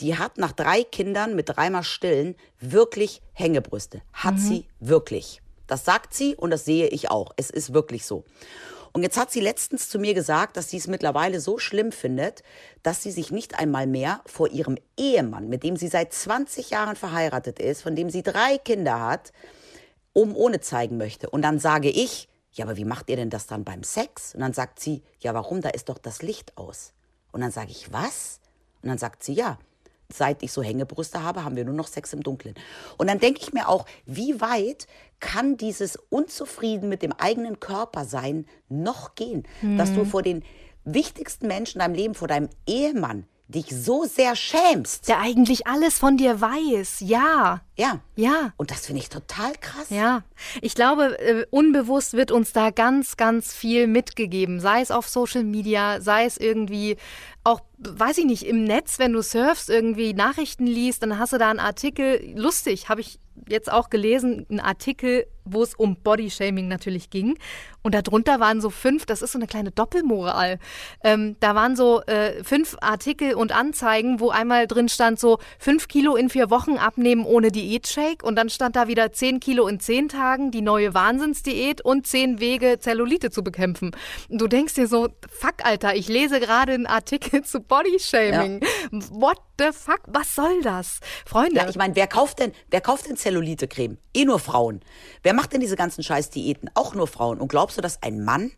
Die 0.00 0.18
hat 0.18 0.38
nach 0.38 0.52
drei 0.52 0.82
Kindern 0.82 1.36
mit 1.36 1.48
dreimal 1.48 1.84
Stillen 1.84 2.34
wirklich 2.58 3.22
Hängebrüste. 3.32 4.02
Hat 4.12 4.34
mhm. 4.34 4.38
sie 4.38 4.66
wirklich. 4.80 5.39
Das 5.70 5.84
sagt 5.84 6.14
sie 6.14 6.34
und 6.34 6.50
das 6.50 6.64
sehe 6.64 6.88
ich 6.88 7.10
auch. 7.10 7.32
Es 7.36 7.50
ist 7.50 7.72
wirklich 7.72 8.04
so. 8.04 8.24
Und 8.92 9.02
jetzt 9.04 9.16
hat 9.16 9.30
sie 9.30 9.40
letztens 9.40 9.88
zu 9.88 10.00
mir 10.00 10.14
gesagt, 10.14 10.56
dass 10.56 10.70
sie 10.70 10.78
es 10.78 10.88
mittlerweile 10.88 11.40
so 11.40 11.58
schlimm 11.58 11.92
findet, 11.92 12.42
dass 12.82 13.02
sie 13.02 13.12
sich 13.12 13.30
nicht 13.30 13.58
einmal 13.58 13.86
mehr 13.86 14.20
vor 14.26 14.48
ihrem 14.48 14.76
Ehemann, 14.96 15.48
mit 15.48 15.62
dem 15.62 15.76
sie 15.76 15.86
seit 15.86 16.12
20 16.12 16.70
Jahren 16.70 16.96
verheiratet 16.96 17.60
ist, 17.60 17.82
von 17.82 17.94
dem 17.94 18.10
sie 18.10 18.24
drei 18.24 18.58
Kinder 18.58 19.00
hat, 19.00 19.32
um 20.12 20.34
ohne 20.34 20.60
zeigen 20.60 20.96
möchte. 20.96 21.30
Und 21.30 21.42
dann 21.42 21.60
sage 21.60 21.88
ich, 21.88 22.28
ja, 22.50 22.64
aber 22.64 22.76
wie 22.76 22.84
macht 22.84 23.08
ihr 23.10 23.16
denn 23.16 23.30
das 23.30 23.46
dann 23.46 23.62
beim 23.62 23.84
Sex? 23.84 24.34
Und 24.34 24.40
dann 24.40 24.54
sagt 24.54 24.80
sie, 24.80 25.02
ja, 25.20 25.34
warum? 25.34 25.60
Da 25.60 25.68
ist 25.68 25.88
doch 25.88 25.98
das 25.98 26.22
Licht 26.22 26.58
aus. 26.58 26.92
Und 27.30 27.42
dann 27.42 27.52
sage 27.52 27.70
ich, 27.70 27.92
was? 27.92 28.40
Und 28.82 28.88
dann 28.88 28.98
sagt 28.98 29.22
sie, 29.22 29.34
ja, 29.34 29.58
seit 30.12 30.42
ich 30.42 30.52
so 30.52 30.62
Hängebrüste 30.62 31.22
habe, 31.22 31.44
haben 31.44 31.56
wir 31.56 31.64
nur 31.64 31.74
noch 31.74 31.86
Sex 31.86 32.12
im 32.12 32.22
Dunkeln. 32.22 32.54
Und 32.98 33.08
dann 33.08 33.18
denke 33.18 33.40
ich 33.42 33.52
mir 33.52 33.68
auch, 33.68 33.86
wie 34.06 34.40
weit 34.40 34.86
kann 35.20 35.56
dieses 35.56 35.96
Unzufrieden 36.08 36.88
mit 36.88 37.02
dem 37.02 37.12
eigenen 37.12 37.60
Körper 37.60 38.04
sein 38.04 38.46
noch 38.68 39.14
gehen, 39.14 39.46
mhm. 39.62 39.76
dass 39.76 39.92
du 39.92 40.04
vor 40.04 40.22
den 40.22 40.42
wichtigsten 40.84 41.46
Menschen 41.46 41.78
in 41.78 41.80
deinem 41.80 41.94
Leben, 41.94 42.14
vor 42.14 42.28
deinem 42.28 42.48
Ehemann, 42.66 43.26
dich 43.50 43.66
so 43.68 44.04
sehr 44.04 44.36
schämst. 44.36 45.08
Der 45.08 45.20
eigentlich 45.20 45.66
alles 45.66 45.98
von 45.98 46.16
dir 46.16 46.40
weiß, 46.40 47.00
ja. 47.00 47.60
Ja. 47.76 48.00
Ja. 48.16 48.52
Und 48.56 48.70
das 48.70 48.86
finde 48.86 49.00
ich 49.02 49.08
total 49.08 49.52
krass. 49.60 49.90
Ja. 49.90 50.22
Ich 50.60 50.74
glaube, 50.74 51.18
äh, 51.18 51.46
unbewusst 51.50 52.12
wird 52.12 52.30
uns 52.30 52.52
da 52.52 52.70
ganz, 52.70 53.16
ganz 53.16 53.52
viel 53.54 53.86
mitgegeben. 53.86 54.60
Sei 54.60 54.80
es 54.80 54.90
auf 54.90 55.08
Social 55.08 55.44
Media, 55.44 56.00
sei 56.00 56.24
es 56.24 56.36
irgendwie 56.36 56.96
auch, 57.42 57.60
weiß 57.78 58.18
ich 58.18 58.26
nicht, 58.26 58.46
im 58.46 58.64
Netz, 58.64 58.98
wenn 58.98 59.12
du 59.12 59.22
surfst, 59.22 59.70
irgendwie 59.70 60.12
Nachrichten 60.12 60.66
liest, 60.66 61.02
dann 61.02 61.18
hast 61.18 61.32
du 61.32 61.38
da 61.38 61.50
einen 61.50 61.58
Artikel, 61.58 62.20
lustig, 62.34 62.88
habe 62.88 63.00
ich 63.00 63.18
jetzt 63.48 63.70
auch 63.70 63.90
gelesen, 63.90 64.46
einen 64.48 64.60
Artikel, 64.60 65.26
wo 65.44 65.62
es 65.62 65.74
um 65.74 65.96
Bodyshaming 65.96 66.68
natürlich 66.68 67.10
ging. 67.10 67.36
Und 67.82 67.94
darunter 67.94 68.40
waren 68.40 68.60
so 68.60 68.68
fünf, 68.68 69.06
das 69.06 69.22
ist 69.22 69.32
so 69.32 69.38
eine 69.38 69.46
kleine 69.46 69.70
Doppelmoral. 69.70 70.58
Ähm, 71.02 71.36
da 71.40 71.54
waren 71.54 71.76
so 71.76 72.02
äh, 72.02 72.44
fünf 72.44 72.76
Artikel 72.80 73.34
und 73.34 73.52
Anzeigen, 73.52 74.20
wo 74.20 74.30
einmal 74.30 74.66
drin 74.66 74.88
stand 74.88 75.18
so 75.18 75.38
fünf 75.58 75.88
Kilo 75.88 76.14
in 76.14 76.28
vier 76.28 76.50
Wochen 76.50 76.76
abnehmen 76.76 77.24
ohne 77.24 77.50
Diätshake 77.50 78.22
und 78.22 78.36
dann 78.36 78.50
stand 78.50 78.76
da 78.76 78.86
wieder 78.86 79.12
zehn 79.12 79.40
Kilo 79.40 79.66
in 79.66 79.80
zehn 79.80 80.08
Tagen, 80.08 80.50
die 80.50 80.60
neue 80.60 80.92
Wahnsinnsdiät 80.92 81.80
und 81.80 82.06
zehn 82.06 82.38
Wege 82.38 82.78
Zellulite 82.78 83.30
zu 83.30 83.42
bekämpfen. 83.42 83.92
Und 84.28 84.40
du 84.40 84.46
denkst 84.46 84.74
dir 84.74 84.86
so, 84.86 85.08
fuck 85.28 85.64
Alter, 85.64 85.94
ich 85.94 86.08
lese 86.08 86.38
gerade 86.38 86.72
einen 86.72 86.86
Artikel 86.86 87.42
zu 87.44 87.60
Bodyshaming. 87.60 88.60
Ja. 88.62 89.00
What 89.10 89.38
the 89.60 89.72
fuck? 89.72 90.00
Was 90.06 90.34
soll 90.34 90.62
das? 90.62 91.00
Freunde. 91.26 91.56
Ja, 91.56 91.68
ich 91.68 91.76
meine, 91.76 91.94
wer 91.94 92.06
kauft 92.06 92.38
denn, 92.38 92.52
wer 92.70 92.80
kauft 92.80 93.06
denn 93.08 93.16
Zellulite-Creme? 93.16 93.98
Eh 94.14 94.24
nur 94.24 94.38
Frauen. 94.38 94.80
Wer 95.22 95.34
macht 95.34 95.52
denn 95.52 95.60
diese 95.60 95.76
ganzen 95.76 96.02
scheiß 96.02 96.30
Diäten? 96.30 96.70
Auch 96.74 96.94
nur 96.94 97.06
Frauen. 97.06 97.40
Und 97.40 97.48
glaubst 97.48 97.76
du, 97.76 97.82
dass 97.82 98.02
ein 98.02 98.24
Mann, 98.24 98.52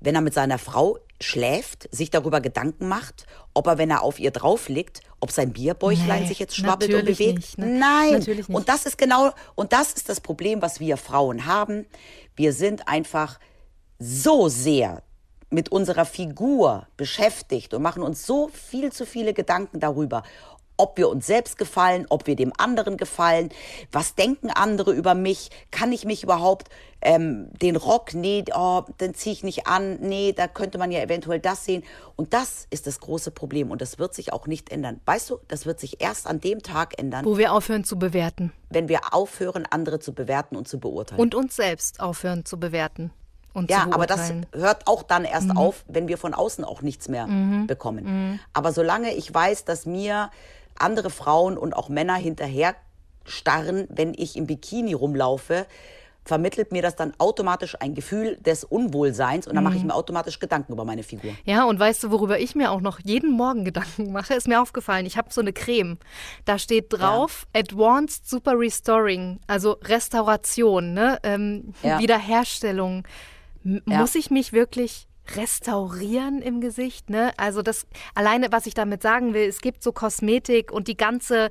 wenn 0.00 0.14
er 0.14 0.20
mit 0.20 0.34
seiner 0.34 0.58
Frau 0.58 0.98
schläft, 1.20 1.88
sich 1.94 2.10
darüber 2.10 2.40
Gedanken 2.40 2.88
macht, 2.88 3.26
ob 3.54 3.66
er, 3.66 3.78
wenn 3.78 3.90
er 3.90 4.02
auf 4.02 4.18
ihr 4.18 4.30
drauf 4.30 4.68
liegt, 4.68 5.00
ob 5.20 5.30
sein 5.30 5.52
Bierbäuchlein 5.52 6.22
nee, 6.22 6.28
sich 6.28 6.38
jetzt 6.38 6.56
schwabbelt 6.56 6.92
und 6.92 7.06
bewegt. 7.06 7.36
Nicht, 7.36 7.58
ne? 7.58 7.66
Nein. 7.66 8.12
Natürlich 8.12 8.48
nicht. 8.48 8.56
Und 8.56 8.68
das 8.68 8.84
ist 8.84 8.98
genau, 8.98 9.32
und 9.54 9.72
das 9.72 9.92
ist 9.94 10.08
das 10.08 10.20
Problem, 10.20 10.60
was 10.60 10.80
wir 10.80 10.98
Frauen 10.98 11.46
haben. 11.46 11.86
Wir 12.34 12.52
sind 12.52 12.86
einfach 12.86 13.38
so 13.98 14.48
sehr 14.48 15.02
mit 15.50 15.70
unserer 15.70 16.04
Figur 16.04 16.86
beschäftigt 16.96 17.74
und 17.74 17.82
machen 17.82 18.02
uns 18.02 18.26
so 18.26 18.48
viel 18.48 18.92
zu 18.92 19.06
viele 19.06 19.32
Gedanken 19.32 19.80
darüber, 19.80 20.22
ob 20.76 20.98
wir 20.98 21.08
uns 21.08 21.26
selbst 21.26 21.58
gefallen, 21.58 22.06
ob 22.10 22.26
wir 22.26 22.36
dem 22.36 22.52
anderen 22.58 22.96
gefallen, 22.96 23.50
was 23.92 24.14
denken 24.14 24.50
andere 24.50 24.92
über 24.92 25.14
mich, 25.14 25.50
kann 25.70 25.92
ich 25.92 26.04
mich 26.04 26.22
überhaupt 26.22 26.68
ähm, 27.00 27.48
den 27.60 27.76
Rock, 27.76 28.14
nee, 28.14 28.44
oh, 28.54 28.82
den 29.00 29.14
ziehe 29.14 29.32
ich 29.32 29.42
nicht 29.42 29.66
an, 29.66 29.98
nee, 30.00 30.32
da 30.32 30.48
könnte 30.48 30.78
man 30.78 30.90
ja 30.90 31.00
eventuell 31.00 31.40
das 31.40 31.64
sehen. 31.64 31.84
Und 32.16 32.34
das 32.34 32.66
ist 32.70 32.86
das 32.86 33.00
große 33.00 33.30
Problem 33.30 33.70
und 33.70 33.80
das 33.80 33.98
wird 33.98 34.14
sich 34.14 34.32
auch 34.32 34.46
nicht 34.46 34.70
ändern. 34.70 35.00
Weißt 35.06 35.30
du, 35.30 35.38
das 35.48 35.66
wird 35.66 35.80
sich 35.80 36.00
erst 36.00 36.26
an 36.26 36.40
dem 36.40 36.62
Tag 36.62 36.98
ändern. 36.98 37.24
Wo 37.24 37.38
wir 37.38 37.52
aufhören 37.52 37.84
zu 37.84 37.98
bewerten. 37.98 38.52
Wenn 38.70 38.88
wir 38.88 39.14
aufhören, 39.14 39.66
andere 39.66 39.98
zu 39.98 40.14
bewerten 40.14 40.56
und 40.56 40.68
zu 40.68 40.80
beurteilen. 40.80 41.20
Und 41.20 41.34
uns 41.34 41.56
selbst 41.56 42.00
aufhören 42.00 42.44
zu 42.44 42.58
bewerten. 42.58 43.12
Und 43.56 43.70
ja, 43.70 43.86
aber 43.90 44.04
das 44.04 44.34
hört 44.52 44.86
auch 44.86 45.02
dann 45.02 45.24
erst 45.24 45.48
mhm. 45.48 45.56
auf, 45.56 45.86
wenn 45.88 46.08
wir 46.08 46.18
von 46.18 46.34
außen 46.34 46.62
auch 46.62 46.82
nichts 46.82 47.08
mehr 47.08 47.26
mhm. 47.26 47.66
bekommen. 47.66 48.04
Mhm. 48.04 48.40
Aber 48.52 48.70
solange 48.70 49.14
ich 49.14 49.32
weiß, 49.32 49.64
dass 49.64 49.86
mir 49.86 50.30
andere 50.78 51.08
Frauen 51.08 51.56
und 51.56 51.74
auch 51.74 51.88
Männer 51.88 52.16
hinterher 52.16 52.74
starren, 53.24 53.86
wenn 53.88 54.12
ich 54.12 54.36
im 54.36 54.46
Bikini 54.46 54.92
rumlaufe, 54.92 55.64
vermittelt 56.26 56.70
mir 56.70 56.82
das 56.82 56.96
dann 56.96 57.14
automatisch 57.16 57.80
ein 57.80 57.94
Gefühl 57.94 58.36
des 58.44 58.62
Unwohlseins 58.62 59.46
und 59.46 59.54
dann 59.54 59.64
mache 59.64 59.76
ich 59.76 59.82
mhm. 59.82 59.88
mir 59.88 59.94
automatisch 59.94 60.38
Gedanken 60.38 60.74
über 60.74 60.84
meine 60.84 61.02
Figur. 61.02 61.32
Ja, 61.44 61.64
und 61.64 61.80
weißt 61.80 62.04
du, 62.04 62.10
worüber 62.10 62.38
ich 62.38 62.54
mir 62.54 62.72
auch 62.72 62.82
noch 62.82 63.00
jeden 63.04 63.30
Morgen 63.30 63.64
Gedanken 63.64 64.12
mache, 64.12 64.34
ist 64.34 64.48
mir 64.48 64.60
aufgefallen. 64.60 65.06
Ich 65.06 65.16
habe 65.16 65.32
so 65.32 65.40
eine 65.40 65.54
Creme. 65.54 65.96
Da 66.44 66.58
steht 66.58 66.92
drauf 66.92 67.46
ja. 67.54 67.62
Advanced 67.62 68.28
Super 68.28 68.58
Restoring, 68.58 69.40
also 69.46 69.78
Restauration, 69.82 70.92
ne? 70.92 71.18
Ähm, 71.22 71.72
ja. 71.82 71.98
Wiederherstellung. 72.00 73.04
Ja. 73.66 74.00
Muss 74.00 74.14
ich 74.14 74.30
mich 74.30 74.52
wirklich 74.52 75.08
restaurieren 75.34 76.40
im 76.40 76.60
Gesicht, 76.60 77.10
ne? 77.10 77.32
Also 77.36 77.62
das 77.62 77.86
alleine, 78.14 78.52
was 78.52 78.66
ich 78.66 78.74
damit 78.74 79.02
sagen 79.02 79.34
will, 79.34 79.48
es 79.48 79.60
gibt 79.60 79.82
so 79.82 79.90
Kosmetik 79.90 80.70
und 80.70 80.86
die 80.86 80.96
ganze 80.96 81.50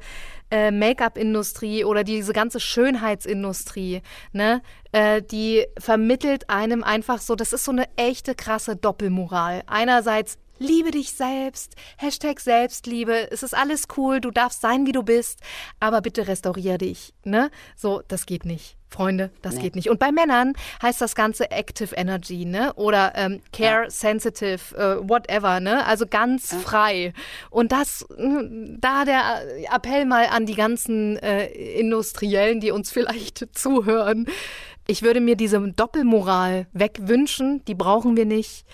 äh, 0.49 0.71
Make-up-Industrie 0.71 1.83
oder 1.83 2.05
diese 2.05 2.31
ganze 2.31 2.61
Schönheitsindustrie, 2.61 4.01
ne? 4.31 4.61
Äh, 4.93 5.21
die 5.21 5.65
vermittelt 5.77 6.49
einem 6.49 6.83
einfach 6.83 7.19
so, 7.19 7.35
das 7.35 7.51
ist 7.51 7.65
so 7.65 7.71
eine 7.71 7.85
echte 7.97 8.33
krasse 8.33 8.75
Doppelmoral. 8.75 9.63
Einerseits 9.67 10.37
Liebe 10.57 10.91
dich 10.91 11.11
selbst, 11.11 11.75
Hashtag 11.97 12.39
Selbstliebe, 12.39 13.29
es 13.29 13.43
ist 13.43 13.53
alles 13.53 13.89
cool, 13.97 14.21
du 14.21 14.31
darfst 14.31 14.61
sein, 14.61 14.85
wie 14.85 14.93
du 14.93 15.03
bist, 15.03 15.41
aber 15.81 15.99
bitte 15.99 16.29
restaurier 16.29 16.77
dich, 16.77 17.13
ne? 17.25 17.51
So, 17.75 18.01
das 18.07 18.25
geht 18.25 18.45
nicht 18.45 18.77
Freunde, 18.95 19.29
das 19.41 19.55
nee. 19.55 19.63
geht 19.63 19.75
nicht. 19.75 19.89
Und 19.89 19.99
bei 19.99 20.13
Männern 20.13 20.53
heißt 20.81 21.01
das 21.01 21.15
Ganze 21.15 21.51
Active 21.51 21.93
Energy, 21.95 22.45
ne? 22.45 22.73
Oder 22.75 23.11
ähm, 23.15 23.41
Care 23.51 23.83
ja. 23.83 23.89
Sensitive, 23.89 24.75
äh, 24.77 25.09
whatever, 25.09 25.59
ne? 25.59 25.85
Also 25.85 26.05
ganz 26.07 26.51
ja. 26.51 26.59
frei. 26.59 27.13
Und 27.49 27.73
das, 27.73 28.05
hm, 28.15 28.77
da 28.79 29.03
der 29.03 29.41
Appell 29.73 30.05
mal 30.05 30.27
an 30.27 30.45
die 30.45 30.55
ganzen 30.55 31.17
äh, 31.17 31.47
Industriellen, 31.47 32.61
die 32.61 32.71
uns 32.71 32.89
vielleicht 32.89 33.45
zuhören. 33.57 34.27
Ich 34.87 35.01
würde 35.01 35.19
mir 35.19 35.35
diese 35.35 35.59
Doppelmoral 35.59 36.67
wegwünschen, 36.71 37.65
die 37.65 37.75
brauchen 37.75 38.15
wir 38.15 38.25
nicht. 38.25 38.65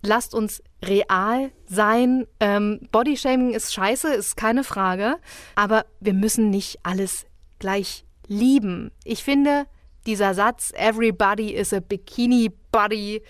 Lasst 0.00 0.34
uns 0.34 0.62
real 0.82 1.50
sein. 1.66 2.26
Ähm, 2.40 2.80
Bodyshaming 2.92 3.52
ist 3.52 3.74
scheiße, 3.74 4.14
ist 4.14 4.36
keine 4.38 4.64
Frage. 4.64 5.16
Aber 5.54 5.84
wir 6.00 6.14
müssen 6.14 6.48
nicht 6.48 6.78
alles 6.82 7.26
gleich 7.58 8.05
lieben. 8.26 8.90
Ich 9.04 9.24
finde, 9.24 9.66
dieser 10.06 10.34
Satz, 10.34 10.72
everybody 10.76 11.52
is 11.52 11.72
a 11.72 11.80
bikini 11.80 12.50
buddy, 12.70 13.22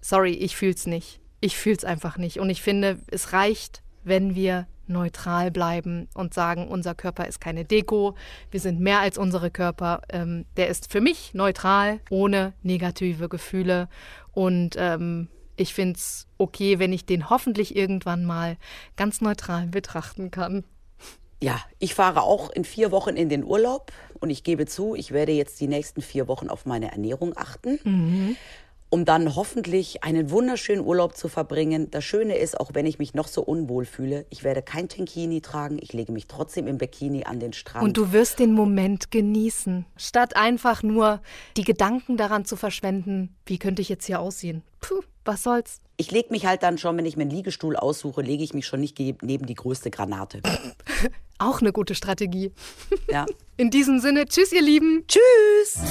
sorry, 0.00 0.32
ich 0.32 0.56
fühl's 0.56 0.86
nicht. 0.86 1.20
Ich 1.40 1.56
fühl's 1.56 1.84
einfach 1.84 2.18
nicht. 2.18 2.40
Und 2.40 2.50
ich 2.50 2.62
finde, 2.62 2.98
es 3.10 3.32
reicht, 3.32 3.82
wenn 4.04 4.34
wir 4.34 4.66
neutral 4.88 5.50
bleiben 5.50 6.08
und 6.14 6.34
sagen, 6.34 6.66
unser 6.66 6.94
Körper 6.94 7.26
ist 7.26 7.40
keine 7.40 7.64
Deko, 7.64 8.14
wir 8.50 8.60
sind 8.60 8.80
mehr 8.80 9.00
als 9.00 9.18
unsere 9.18 9.50
Körper. 9.50 10.02
Ähm, 10.08 10.46
der 10.56 10.68
ist 10.68 10.90
für 10.90 11.00
mich 11.00 11.34
neutral, 11.34 12.00
ohne 12.10 12.54
negative 12.62 13.28
Gefühle. 13.28 13.88
Und 14.32 14.76
ähm, 14.78 15.28
ich 15.56 15.74
finde 15.74 15.96
es 15.96 16.26
okay, 16.38 16.78
wenn 16.78 16.92
ich 16.92 17.04
den 17.04 17.30
hoffentlich 17.30 17.76
irgendwann 17.76 18.24
mal 18.24 18.56
ganz 18.96 19.20
neutral 19.20 19.66
betrachten 19.66 20.30
kann. 20.30 20.64
Ja, 21.40 21.60
ich 21.78 21.94
fahre 21.94 22.22
auch 22.22 22.50
in 22.50 22.64
vier 22.64 22.90
Wochen 22.90 23.16
in 23.16 23.28
den 23.28 23.44
Urlaub 23.44 23.92
und 24.20 24.30
ich 24.30 24.42
gebe 24.42 24.66
zu, 24.66 24.94
ich 24.94 25.12
werde 25.12 25.32
jetzt 25.32 25.60
die 25.60 25.68
nächsten 25.68 26.02
vier 26.02 26.26
Wochen 26.26 26.48
auf 26.48 26.66
meine 26.66 26.90
Ernährung 26.90 27.36
achten. 27.36 27.78
Mhm 27.84 28.36
um 28.90 29.04
dann 29.04 29.34
hoffentlich 29.34 30.02
einen 30.02 30.30
wunderschönen 30.30 30.84
Urlaub 30.84 31.16
zu 31.16 31.28
verbringen. 31.28 31.90
Das 31.90 32.04
Schöne 32.04 32.38
ist, 32.38 32.58
auch 32.58 32.70
wenn 32.72 32.86
ich 32.86 32.98
mich 32.98 33.14
noch 33.14 33.28
so 33.28 33.42
unwohl 33.42 33.84
fühle, 33.84 34.24
ich 34.30 34.44
werde 34.44 34.62
kein 34.62 34.88
Tenkini 34.88 35.40
tragen. 35.40 35.78
Ich 35.80 35.92
lege 35.92 36.12
mich 36.12 36.26
trotzdem 36.26 36.66
im 36.66 36.78
Bikini 36.78 37.24
an 37.24 37.40
den 37.40 37.52
Strand. 37.52 37.84
Und 37.84 37.96
du 37.96 38.12
wirst 38.12 38.38
den 38.38 38.52
Moment 38.52 39.10
genießen, 39.10 39.84
statt 39.96 40.36
einfach 40.36 40.82
nur 40.82 41.20
die 41.56 41.64
Gedanken 41.64 42.16
daran 42.16 42.44
zu 42.44 42.56
verschwenden, 42.56 43.36
wie 43.44 43.58
könnte 43.58 43.82
ich 43.82 43.88
jetzt 43.88 44.06
hier 44.06 44.20
aussehen. 44.20 44.62
Puh, 44.80 45.02
was 45.24 45.42
soll's. 45.42 45.80
Ich 45.98 46.10
lege 46.10 46.30
mich 46.30 46.46
halt 46.46 46.62
dann 46.62 46.78
schon, 46.78 46.96
wenn 46.96 47.06
ich 47.06 47.16
mir 47.16 47.22
einen 47.22 47.30
Liegestuhl 47.30 47.76
aussuche, 47.76 48.22
lege 48.22 48.42
ich 48.42 48.54
mich 48.54 48.66
schon 48.66 48.80
nicht 48.80 48.98
neben 48.98 49.46
die 49.46 49.54
größte 49.54 49.90
Granate. 49.90 50.40
Auch 51.38 51.60
eine 51.60 51.72
gute 51.72 51.94
Strategie. 51.94 52.52
Ja. 53.10 53.26
In 53.56 53.70
diesem 53.70 53.98
Sinne, 53.98 54.26
tschüss, 54.26 54.52
ihr 54.52 54.62
Lieben. 54.62 55.02
Tschüss. 55.08 55.82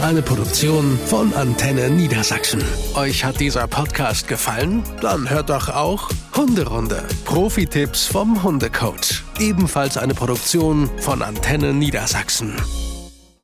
Eine 0.00 0.22
Produktion 0.22 0.96
von 1.06 1.34
Antenne 1.34 1.90
Niedersachsen. 1.90 2.62
Euch 2.94 3.24
hat 3.24 3.40
dieser 3.40 3.66
Podcast 3.66 4.28
gefallen? 4.28 4.84
Dann 5.00 5.28
hört 5.28 5.50
doch 5.50 5.68
auch 5.68 6.10
Hunderunde. 6.36 7.02
Profi-Tipps 7.24 8.06
vom 8.06 8.40
Hundecoach. 8.44 9.24
Ebenfalls 9.40 9.96
eine 9.96 10.14
Produktion 10.14 10.88
von 11.00 11.22
Antenne 11.22 11.74
Niedersachsen. 11.74 12.54